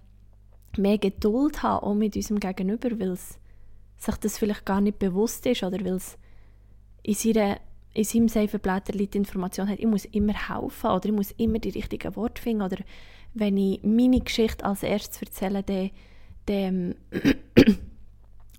mehr 0.76 0.98
Geduld 0.98 1.62
haben, 1.62 1.84
auch 1.84 1.94
mit 1.94 2.16
unserem 2.16 2.40
Gegenüber, 2.40 2.90
weil 2.98 3.10
es 3.10 3.38
sich 3.96 4.16
das 4.16 4.38
vielleicht 4.38 4.64
gar 4.64 4.80
nicht 4.80 4.98
bewusst 4.98 5.46
ist 5.46 5.62
oder 5.62 5.84
weil 5.84 5.94
es 5.94 6.18
in, 7.04 7.14
seiner, 7.14 7.60
in 7.92 8.04
seinem 8.04 8.28
Seifenblätter 8.28 8.92
die 8.92 9.08
Information 9.16 9.68
hat, 9.68 9.78
ich 9.78 9.86
muss 9.86 10.06
immer 10.06 10.32
helfen 10.32 10.90
oder 10.90 11.06
ich 11.06 11.12
muss 11.12 11.30
immer 11.32 11.58
die 11.58 11.70
richtigen 11.70 12.16
Worte 12.16 12.42
finden 12.42 12.62
oder 12.62 12.78
wenn 13.34 13.56
ich 13.56 13.82
meine 13.82 14.20
Geschichte 14.20 14.64
als 14.64 14.82
erstes 14.82 15.22
erzähle, 15.22 15.62
dann, 15.62 15.90
dann, 16.46 16.94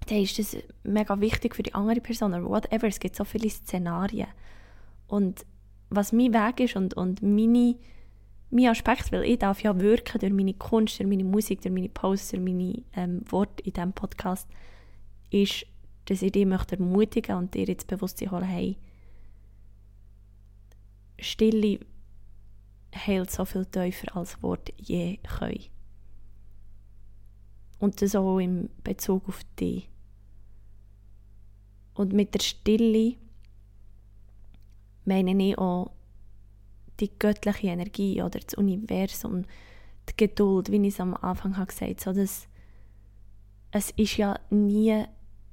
dann 0.08 0.18
ist 0.18 0.38
das 0.38 0.58
mega 0.84 1.20
wichtig 1.20 1.56
für 1.56 1.64
die 1.64 1.74
andere 1.74 2.02
Person 2.02 2.34
oder 2.34 2.46
whatever. 2.46 2.88
Es 2.88 3.00
gibt 3.00 3.16
so 3.16 3.24
viele 3.24 3.50
Szenarien. 3.50 4.28
Und 5.08 5.46
was 5.90 6.12
mein 6.12 6.34
Weg 6.34 6.60
ist 6.60 6.76
und, 6.76 6.94
und 6.94 7.24
meine, 7.24 7.76
mein 8.52 8.68
Aspekt, 8.68 9.12
weil 9.12 9.24
ich 9.24 9.40
darf 9.40 9.64
ja 9.64 9.80
wirken 9.80 10.20
durch 10.20 10.34
meine 10.34 10.54
Kunst, 10.54 11.00
durch 11.00 11.10
meine 11.10 11.24
Musik, 11.24 11.62
durch 11.62 11.74
meine 11.74 11.90
Posts, 11.90 12.32
durch 12.32 12.44
meine 12.44 12.84
ähm, 12.96 13.22
Worte 13.30 13.64
in 13.64 13.74
diesem 13.74 13.94
Podcast, 13.94 14.48
ist, 15.32 15.66
dass 16.06 16.22
ich 16.22 16.32
dich 16.32 16.46
möchte 16.46 16.78
ermutigen 16.78 17.36
und 17.36 17.54
dir 17.54 17.66
jetzt 17.66 17.88
Bewusstsein 17.88 18.32
holen, 18.32 18.44
hey, 18.44 18.78
Stille 21.20 21.80
heilt 22.96 23.32
so 23.32 23.46
viel 23.46 23.66
tiefer 23.66 24.16
als 24.16 24.42
Wort 24.42 24.72
je 24.78 25.18
können. 25.18 25.66
Und 27.80 28.02
das 28.02 28.16
auch 28.16 28.40
im 28.40 28.70
Bezug 28.84 29.28
auf 29.28 29.42
dich. 29.60 29.90
Und 31.94 32.14
mit 32.14 32.34
der 32.34 32.42
Stille 32.42 33.16
meine 35.06 35.32
ich 35.44 35.58
auch 35.58 35.92
die 37.00 37.12
göttliche 37.20 37.68
Energie 37.68 38.22
oder 38.22 38.40
das 38.40 38.54
Universum, 38.56 39.46
die 40.10 40.18
Geduld, 40.18 40.72
wie 40.72 40.88
ich 40.88 40.94
es 40.94 41.00
am 41.00 41.14
Anfang 41.16 41.58
habe 41.58 41.68
gesagt 41.68 42.02
so 42.02 42.14
dass 42.14 42.48
es 43.72 43.92
ist 43.92 44.18
ja 44.18 44.40
nie 44.50 45.06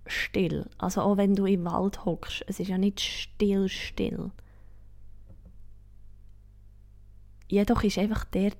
still. 0.07 0.69
Also 0.79 1.03
auch 1.03 1.17
wenn 1.17 1.35
du 1.35 1.47
im 1.47 1.65
Wald 1.65 2.05
hockst, 2.05 2.45
es 2.47 2.61
ist 2.61 2.69
ja 2.69 2.79
nicht 2.79 3.01
still, 3.01 3.69
still. 3.69 4.31
Jedoch 7.49 7.83
ist 7.83 7.99
einfach 7.99 8.25
der, 8.25 8.53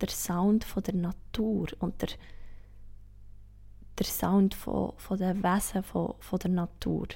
der 0.00 0.08
Sound 0.08 0.64
von 0.64 0.82
der 0.82 0.94
Natur 0.94 1.68
und 1.80 2.00
der, 2.00 2.08
der 3.98 4.06
Sound 4.06 4.54
von, 4.54 4.92
von 4.96 5.18
den 5.18 5.42
Wesen 5.42 5.82
von, 5.82 6.14
von 6.20 6.38
der 6.38 6.50
Natur. 6.50 7.08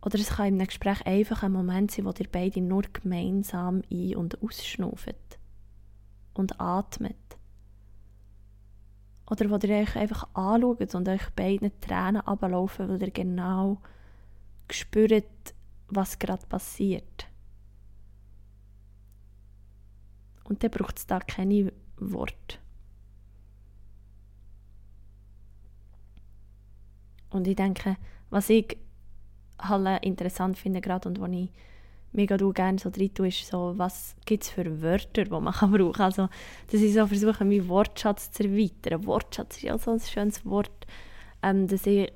Oder 0.00 0.18
es 0.18 0.30
kann 0.30 0.46
einem 0.46 0.66
Gespräch 0.66 1.04
einfach 1.06 1.42
ein 1.42 1.52
Moment 1.52 1.90
sein, 1.90 2.04
wo 2.04 2.12
ihr 2.18 2.28
beide 2.30 2.60
nur 2.60 2.82
gemeinsam 2.92 3.82
ein- 3.92 4.16
und 4.16 4.42
ausschnauft 4.42 5.38
und 6.34 6.60
atmet. 6.60 7.16
Oder 9.30 9.50
wo 9.50 9.56
ihr 9.56 9.82
euch 9.82 9.96
einfach 9.96 10.26
anschaut 10.34 10.94
und 10.94 11.08
euch 11.08 11.28
beiden 11.36 11.78
Tränen 11.80 12.22
ablaufen, 12.22 12.88
weil 12.88 13.02
ihr 13.02 13.10
genau 13.10 13.78
spürt, 14.70 15.54
was 15.88 16.18
gerade 16.18 16.46
passiert. 16.46 17.26
Und 20.44 20.62
dann 20.62 20.70
braucht 20.70 20.98
es 20.98 21.06
da 21.06 21.20
keine 21.20 21.72
Worte. 21.98 22.58
Und 27.30 27.46
ich 27.46 27.56
denke, 27.56 27.96
was 28.30 28.48
ich 28.48 28.78
halt 29.58 30.04
interessant 30.04 30.56
finde 30.56 30.80
gerade 30.80 31.08
und 31.08 31.20
wo 31.20 31.26
ich 31.26 31.50
mega 32.12 32.36
gerne 32.36 32.78
so 32.78 32.90
drin 32.90 33.12
tue, 33.12 33.28
ist 33.28 33.46
so, 33.46 33.74
was 33.76 34.16
gibt 34.24 34.44
es 34.44 34.50
für 34.50 34.82
Wörter, 34.82 35.24
die 35.24 35.30
man 35.30 35.52
kann 35.52 35.70
brauchen 35.70 35.92
kann. 35.92 36.04
Also, 36.06 36.28
dass 36.70 36.80
ich 36.80 36.94
so 36.94 37.06
versuche, 37.06 37.44
meinen 37.44 37.68
Wortschatz 37.68 38.30
zu 38.30 38.44
erweitern. 38.44 39.06
Wortschatz 39.06 39.56
ist 39.56 39.62
ja 39.62 39.78
so 39.78 39.92
ein 39.92 40.00
schönes 40.00 40.44
Wort, 40.44 40.86
ähm, 41.42 41.66
dass 41.66 41.86
ich 41.86 42.10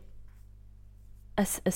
ein, 1.37 1.47
ein 1.65 1.73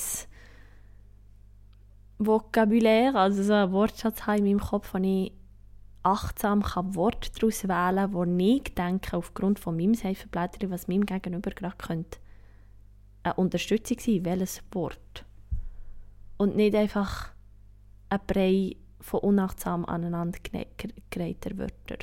Vokabular, 2.18 3.14
also 3.14 3.42
so 3.42 3.52
ein 3.52 3.72
Wortschatz 3.72 4.26
habe 4.26 4.38
in 4.38 4.44
meinem 4.44 4.60
Kopf, 4.60 4.94
wo 4.94 4.98
ich 4.98 5.32
achtsam 6.02 6.62
kann 6.62 6.94
Worte 6.94 7.30
daraus 7.32 7.64
wählen 7.64 8.12
kann, 8.12 8.12
wo 8.12 8.24
ich 8.24 8.74
denke, 8.74 9.16
aufgrund 9.16 9.58
von 9.58 9.76
meinem 9.76 9.94
Seifenblättchen, 9.94 10.70
was 10.70 10.88
meinem 10.88 11.04
Gegenüber 11.04 11.50
gerade 11.50 11.76
könnte, 11.76 12.18
eine 13.24 13.34
Unterstützung 13.34 13.98
sein, 13.98 14.24
welches 14.24 14.62
Wort 14.72 15.24
und 16.36 16.54
nicht 16.54 16.76
einfach 16.76 17.32
ein 18.16 18.26
Brei 18.26 18.76
von 19.00 19.20
unachtsam 19.20 19.84
aneinandergereihter 19.84 21.58
Wörter. 21.58 21.98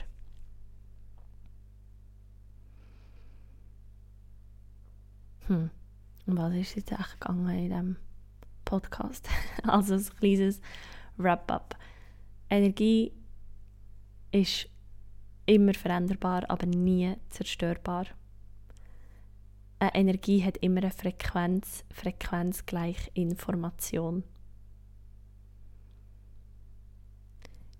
Hm, 5.47 5.69
und 6.25 6.37
was 6.37 6.53
ist 6.53 6.75
jetzt 6.75 6.91
echt 6.91 7.19
gegangen 7.19 7.49
in 7.49 7.69
diesem 7.69 7.95
Podcast? 8.63 9.27
also 9.63 9.95
ein 9.95 10.05
kleines 10.19 10.61
Wrap-up. 11.17 11.75
Energie 12.49 13.11
ist 14.31 14.69
immer 15.45 15.73
veränderbar, 15.73 16.49
aber 16.49 16.65
nie 16.65 17.15
zerstörbar. 17.29 18.05
Eine 19.79 19.95
Energie 19.95 20.43
hat 20.45 20.57
immer 20.57 20.81
eine 20.81 20.91
Frequenz, 20.91 21.83
Frequenz 21.91 22.65
gleich 22.65 23.11
Information. 23.15 24.23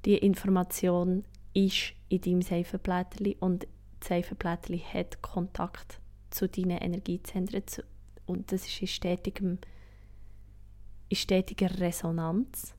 Die 0.06 0.18
Information 0.18 1.24
ist 1.54 1.94
in 2.10 2.22
deinem 2.22 2.42
Seifenblättchen 2.42 3.36
und 3.40 3.68
das 4.00 4.10
Seifenblättchen 4.10 4.82
hat 4.94 5.22
Kontakt 5.22 6.02
zu 6.30 6.50
deinen 6.50 6.78
Energiezentren 6.78 7.64
und 8.26 8.52
das 8.52 8.66
ist 8.66 8.82
in, 8.82 8.88
stetigem, 8.88 9.60
in 11.10 11.16
stetiger 11.16 11.80
Resonanz. 11.80 12.76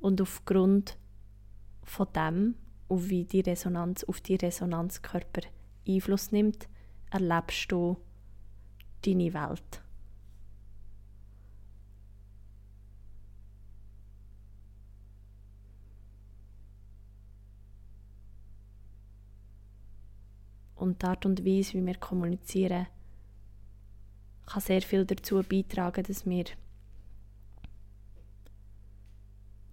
Und 0.00 0.20
aufgrund 0.20 0.96
von 1.84 2.08
dem, 2.14 2.54
und 2.88 3.08
wie 3.08 3.24
die 3.24 3.40
Resonanz 3.40 4.02
auf 4.04 4.20
die 4.20 4.36
Resonanzkörper 4.36 5.42
Einfluss 5.86 6.32
nimmt, 6.32 6.68
erlebst 7.10 7.70
du 7.70 7.98
deine 9.02 9.32
Welt. 9.32 9.82
Und 20.80 21.02
die 21.02 21.06
Art 21.06 21.26
und 21.26 21.44
Weise, 21.44 21.74
wie 21.74 21.84
wir 21.84 21.96
kommunizieren, 21.96 22.86
kann 24.46 24.62
sehr 24.62 24.80
viel 24.80 25.04
dazu 25.04 25.42
beitragen, 25.42 26.02
dass 26.02 26.24
wir 26.24 26.44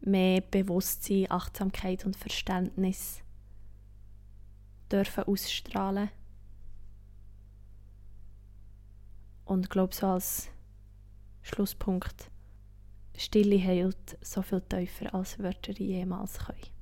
mehr 0.01 0.41
Bewusstsein, 0.41 1.31
Achtsamkeit 1.31 2.05
und 2.05 2.17
Verständnis 2.17 3.21
dürfen 4.91 5.23
ausstrahlen 5.23 6.09
Und 9.45 9.69
glaube 9.69 9.95
so 9.95 10.07
als 10.07 10.49
Schlusspunkt, 11.41 12.29
Stille 13.15 13.63
heilt 13.63 14.17
so 14.21 14.41
viel 14.41 14.59
tiefer 14.59 15.15
als 15.15 15.39
Wörter 15.39 15.71
jemals 15.71 16.39
können. 16.39 16.76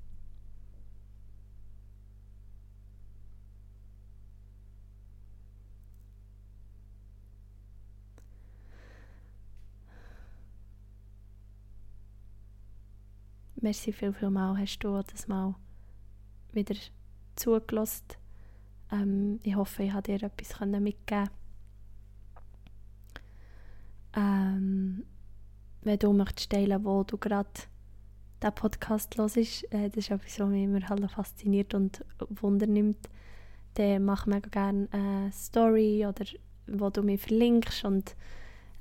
Merci 13.66 13.91
viel, 13.91 14.13
viel 14.13 14.30
mal 14.30 14.55
hast 14.59 14.78
du 14.78 15.01
das 15.01 15.28
mal 15.28 15.55
wieder 16.53 16.76
zugelassen. 17.36 18.05
Ähm, 18.91 19.39
ich 19.41 19.55
hoffe, 19.55 19.82
ich 19.82 19.91
habe 19.91 20.03
dir 20.03 20.22
etwas 20.22 20.59
mitgeben 20.59 21.32
ähm, 24.16 25.03
wenn 25.82 25.97
du 25.97 26.13
möchtest 26.13 26.51
teilen, 26.51 26.86
wo 26.86 27.03
du 27.05 27.18
gerade 27.18 27.49
den 28.43 28.53
Podcast 28.53 29.18
hörst, 29.18 29.36
äh, 29.36 29.89
das 29.89 29.97
ist 29.97 30.11
etwas, 30.11 30.39
was 30.39 30.47
mich 30.47 30.63
immer 30.66 30.88
halt 30.88 31.09
fasziniert 31.09 31.74
und 31.74 32.05
Wunder 32.30 32.68
nimmt, 32.68 33.09
dann 33.74 34.05
mach 34.05 34.28
mega 34.28 34.47
gerne 34.47 34.88
eine 34.91 35.32
Story 35.32 36.05
oder 36.05 36.26
wo 36.68 36.91
du 36.91 37.01
mich 37.01 37.20
verlinkst 37.20 37.84
und 37.84 38.16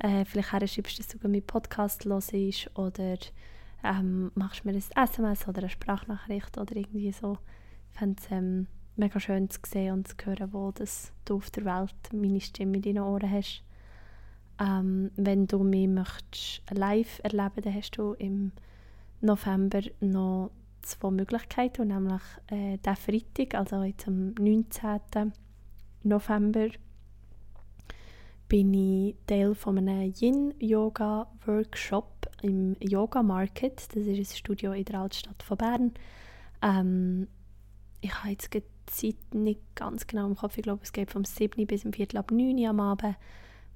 äh, 0.01 0.26
vielleicht 0.26 0.51
schreibst, 0.51 0.99
dass 0.99 1.09
du 1.09 1.16
meinen 1.22 1.41
Podcast 1.41 2.05
hörst 2.05 2.70
oder 2.74 3.16
ähm, 3.85 4.32
machst 4.35 4.64
mir 4.64 4.72
ein 4.72 4.76
SMS 4.78 5.47
oder 5.47 5.59
eine 5.61 5.68
Sprachnachricht 5.68 6.59
oder 6.59 6.74
irgendwie 6.74 7.12
so. 7.12 7.39
Ich 7.93 7.99
fände 7.99 8.20
es 8.20 8.30
ähm, 8.30 8.66
mega 8.97 9.20
schön 9.20 9.51
zu 9.51 9.61
sehen 9.66 9.93
und 9.93 10.09
zu 10.09 10.16
hören, 10.24 10.53
wo 10.53 10.72
das 10.72 11.12
du 11.24 11.37
auf 11.37 11.51
der 11.51 11.64
Welt 11.64 11.95
meine 12.12 12.41
Stimme 12.41 12.76
in 12.76 12.82
deinen 12.82 13.05
Ohren 13.05 13.30
hast. 13.30 13.62
Ähm, 14.59 15.11
wenn 15.16 15.47
du 15.47 15.64
mich 15.64 15.89
möchtest 15.89 16.62
live 16.70 17.20
erleben 17.24 17.62
dann 17.62 17.74
hast 17.74 17.93
du 17.93 18.12
im 18.14 18.53
November 19.20 19.80
noch 20.01 20.51
zwei 20.82 21.11
Möglichkeiten, 21.11 21.89
nämlich 21.89 22.22
äh, 22.49 22.78
der 22.78 22.97
Freitag, 22.97 23.55
also 23.55 23.82
jetzt 23.82 24.07
am 24.07 24.35
19. 24.35 25.32
November, 26.05 26.68
bin 28.49 28.74
ich 28.74 29.16
Teil 29.26 29.55
von 29.55 29.78
einem 29.78 30.12
Yin-Yoga-Workshop 30.20 32.28
im 32.42 32.76
Yoga 32.80 33.22
Market. 33.22 33.88
Das 33.95 34.07
ist 34.07 34.18
ein 34.18 34.36
Studio 34.36 34.72
in 34.72 34.84
der 34.84 35.01
Altstadt 35.01 35.42
von 35.42 35.57
Bern. 35.57 35.92
Ähm, 36.62 37.28
ich 38.01 38.14
habe 38.14 38.30
jetzt 38.30 38.53
die 38.53 38.62
Zeit 38.86 39.34
nicht 39.34 39.61
ganz 39.74 40.07
genau 40.07 40.26
im 40.26 40.36
Kopf. 40.36 40.59
Ich 40.59 40.62
glaube, 40.62 40.82
es 40.82 40.92
geht 40.92 41.11
vom 41.11 41.24
7. 41.24 41.66
bis 41.66 41.82
zum 41.82 41.92
Viertel 41.92 42.18
ab 42.18 42.30
9 42.30 42.59
Uhr 42.59 42.68
am 42.68 42.80
Abend 42.80 43.16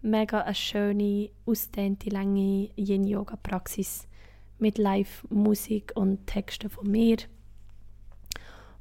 mega 0.03 0.41
eine 0.41 0.55
schöne, 0.55 1.31
ausdehnte, 1.47 2.11
lange 2.11 2.71
Yin-Yoga-Praxis 2.77 4.07
mit 4.59 4.79
Live-Musik 4.79 5.93
und 5.95 6.27
Texten 6.27 6.71
von 6.71 6.91
mir. 6.91 7.19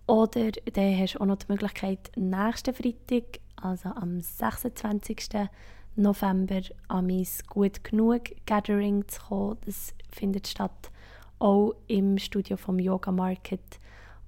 Oder 0.06 0.52
dann 0.52 0.98
hast 0.98 1.16
du 1.16 1.22
auch 1.22 1.26
noch 1.26 1.38
die 1.38 1.52
Möglichkeit, 1.52 2.12
nächsten 2.16 2.74
Freitag, 2.74 3.40
also 3.58 3.90
am 3.90 4.22
26. 4.22 5.50
November, 5.98 6.62
an 6.88 7.08
mein 7.08 7.28
«Gut 7.48 7.84
genug» 7.84 8.22
Gathering 8.46 9.08
zu 9.08 9.22
kommen. 9.22 9.58
Das 9.66 9.94
findet 10.10 10.48
statt 10.48 10.92
auch 11.40 11.74
im 11.88 12.18
Studio 12.18 12.58
vom 12.58 12.80
Yoga 12.80 13.12
Market 13.12 13.80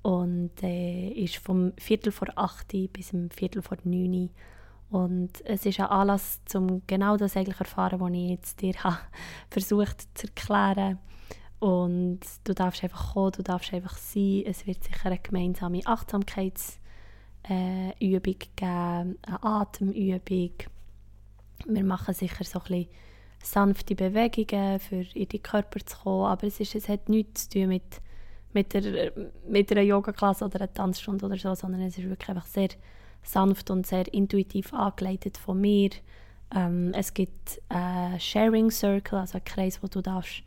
und 0.02 0.52
äh, 0.62 1.10
ist 1.10 1.38
vom 1.38 1.74
Viertel 1.78 2.12
vor 2.12 2.28
8 2.36 2.92
bis 2.92 3.14
um 3.14 3.30
Viertel 3.30 3.62
vor 3.62 3.78
9 3.84 4.30
und 4.90 5.46
es 5.46 5.66
ist 5.66 5.80
ein 5.80 5.86
Anlass, 5.86 6.40
um 6.56 6.82
genau 6.88 7.16
das 7.16 7.38
eigentlich 7.38 7.60
erfahren, 7.60 8.00
was 8.00 8.12
ich 8.12 8.30
jetzt 8.30 8.62
dir 8.62 8.74
habe 8.84 8.98
versucht 9.50 10.08
zu 10.18 10.28
erklären. 10.28 10.98
Und 11.60 12.22
du 12.46 12.54
darfst 12.54 12.84
einfach 12.84 13.14
kommen, 13.14 13.34
du 13.34 13.44
darfst 13.44 13.74
einfach 13.74 13.98
sein. 13.98 14.44
Es 14.46 14.66
wird 14.66 14.84
sicher 14.84 15.08
eine 15.08 15.20
gemeinsame 15.20 15.82
Achtsamkeitsübung 15.86 16.80
äh, 17.50 18.20
geben, 18.20 19.18
eine 19.22 19.44
Atemübung. 19.44 20.52
Wir 21.68 21.84
machen 21.84 22.14
sicher 22.14 22.44
so 22.44 22.60
ein 22.60 22.66
bisschen 22.66 22.88
sanfte 23.44 23.96
Bewegungen, 23.96 24.80
für 24.80 25.06
in 25.14 25.30
den 25.30 25.44
Körper 25.44 25.80
zu 25.86 25.98
kommen. 25.98 26.26
Aber 26.26 26.48
es, 26.48 26.60
ist, 26.60 26.76
es 26.76 26.90
hat 26.90 27.10
nichts 27.10 27.50
zu 27.50 27.60
tun 27.60 27.70
mit, 27.70 28.02
mit, 28.54 28.74
der, 28.74 29.12
mit 29.48 29.72
einer 29.72 29.82
Yoga-Klasse 29.82 30.46
oder 30.46 30.62
einer 30.62 30.74
Tanzstunde 30.74 31.26
oder 31.26 31.38
so, 31.38 31.54
sondern 31.56 31.82
es 31.82 31.98
ist 31.98 32.10
wirklich 32.10 32.30
einfach 32.30 32.46
sehr 32.46 32.70
sanft 33.24 33.70
und 33.70 33.86
sehr 33.86 34.12
intuitiv 34.14 34.74
angeleitet 34.74 35.38
von 35.38 35.60
mir. 35.60 35.90
Ähm, 36.56 36.92
es 36.94 37.14
gibt 37.14 37.62
einen 37.70 38.20
Sharing 38.20 38.72
Circle, 38.72 39.20
also 39.20 39.38
einen 39.38 39.46
Kreis, 39.46 39.84
wo 39.84 39.88
du 39.88 40.02
darfst 40.02 40.44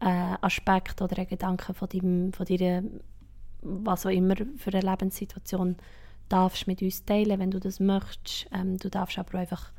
äh, 0.00 0.36
Aspekte 0.40 1.04
oder 1.04 1.24
Gedanken 1.24 1.74
von, 1.74 1.88
deinem, 1.88 2.32
von 2.32 2.46
deiner, 2.46 2.82
was 3.62 4.06
auch 4.06 4.10
immer 4.10 4.34
für 4.56 4.72
eine 4.72 4.88
Lebenssituation 4.88 5.76
darfst 6.28 6.66
mit 6.66 6.82
uns 6.82 7.04
teilen, 7.04 7.40
wenn 7.40 7.50
du 7.50 7.60
das 7.60 7.80
möchtest. 7.80 8.46
Ähm, 8.52 8.78
du 8.78 8.88
darfst 8.88 9.18
aber 9.18 9.38
einfach 9.38 9.72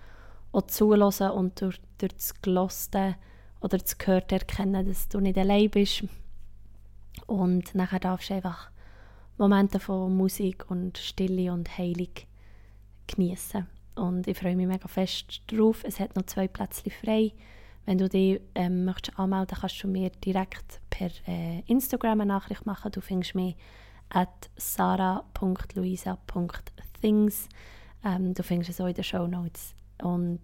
auch 0.53 0.67
zulassen 0.67 1.31
und 1.31 1.59
durch, 1.59 1.81
durch 1.97 2.13
das 2.13 2.41
Geloste 2.41 3.15
oder 3.59 3.77
das 3.77 3.97
Gehörte 3.97 4.35
erkennen, 4.35 4.87
dass 4.87 5.09
du 5.09 5.19
nicht 5.19 5.37
allein 5.37 5.69
bist. 5.69 6.05
Und 7.27 7.75
nachher 7.75 7.99
darfst 7.99 8.29
du 8.29 8.35
einfach 8.35 8.69
Momente 9.37 9.79
von 9.79 10.15
Musik 10.15 10.69
und 10.69 10.97
Stille 10.97 11.51
und 11.51 11.77
Heilung 11.77 12.13
genießen. 13.07 13.67
Und 13.95 14.27
ich 14.27 14.37
freue 14.37 14.55
mich 14.55 14.67
mega 14.67 14.87
fest 14.87 15.41
drauf. 15.47 15.83
Es 15.83 15.99
hat 15.99 16.15
noch 16.15 16.25
zwei 16.25 16.47
Plätze 16.47 16.89
frei. 16.89 17.33
Wenn 17.85 17.97
du 17.97 18.07
dich 18.07 18.39
ähm, 18.55 18.85
möchtest 18.85 19.19
anmelden 19.19 19.57
kannst 19.59 19.83
du 19.83 19.89
mir 19.89 20.09
direkt 20.09 20.79
per 20.89 21.09
äh, 21.27 21.59
Instagram 21.67 22.21
eine 22.21 22.33
Nachricht 22.33 22.65
machen. 22.65 22.89
Du 22.91 23.01
findest 23.01 23.35
mich 23.35 23.57
at 24.09 24.49
sara.luisa.things. 24.55 27.49
Ähm, 28.05 28.33
du 28.33 28.43
findest 28.43 28.69
es 28.69 28.79
auch 28.79 28.87
in 28.87 28.93
den 28.93 29.03
Show 29.03 29.27
Notes. 29.27 29.75
Und 30.01 30.41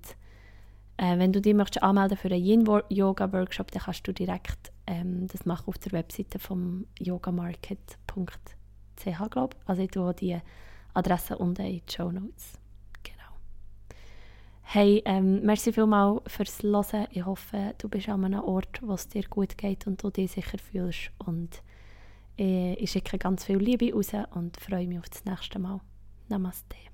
äh, 0.97 1.17
wenn 1.17 1.33
du 1.33 1.41
dich 1.41 1.53
möchtest 1.53 1.83
anmelden 1.83 2.17
für 2.17 2.29
einen 2.29 2.43
Yin-Yoga-Workshop, 2.43 3.71
dann 3.71 3.83
kannst 3.83 4.07
du 4.07 4.13
direkt 4.13 4.71
ähm, 4.87 5.27
das 5.27 5.45
machen 5.45 5.67
auf 5.67 5.77
der 5.77 5.91
Webseite 5.93 6.39
vom 6.39 6.85
yogamarket.ch, 6.99 7.99
glaube 9.29 9.55
ich. 9.55 9.69
Also 9.69 9.81
ich 9.81 9.91
tue 9.91 10.13
die 10.13 10.37
Adresse 10.93 11.37
unten 11.37 11.65
in 11.65 11.81
die 11.85 11.91
Show 11.91 12.11
Notes. 12.11 12.59
Hey, 14.71 15.01
ähm, 15.05 15.41
merci 15.41 15.73
vielmals 15.73 16.21
fürs 16.27 16.61
Hören. 16.61 17.07
Ich 17.09 17.25
hoffe, 17.25 17.73
du 17.79 17.89
bist 17.89 18.07
an 18.07 18.23
einem 18.23 18.41
Ort, 18.41 18.79
wo 18.83 18.93
es 18.93 19.07
dir 19.07 19.23
gut 19.27 19.57
geht 19.57 19.87
und 19.87 20.03
du 20.03 20.11
dich 20.11 20.33
sicher 20.33 20.59
fühlst. 20.59 21.09
Und 21.17 21.63
äh, 22.37 22.75
ich 22.75 22.91
schicke 22.91 23.17
ganz 23.17 23.45
viel 23.45 23.57
Liebe 23.57 23.91
raus 23.91 24.11
und 24.35 24.57
freue 24.57 24.87
mich 24.87 24.99
auf 24.99 25.09
das 25.09 25.25
nächste 25.25 25.57
Mal. 25.57 25.81
Namaste. 26.27 26.88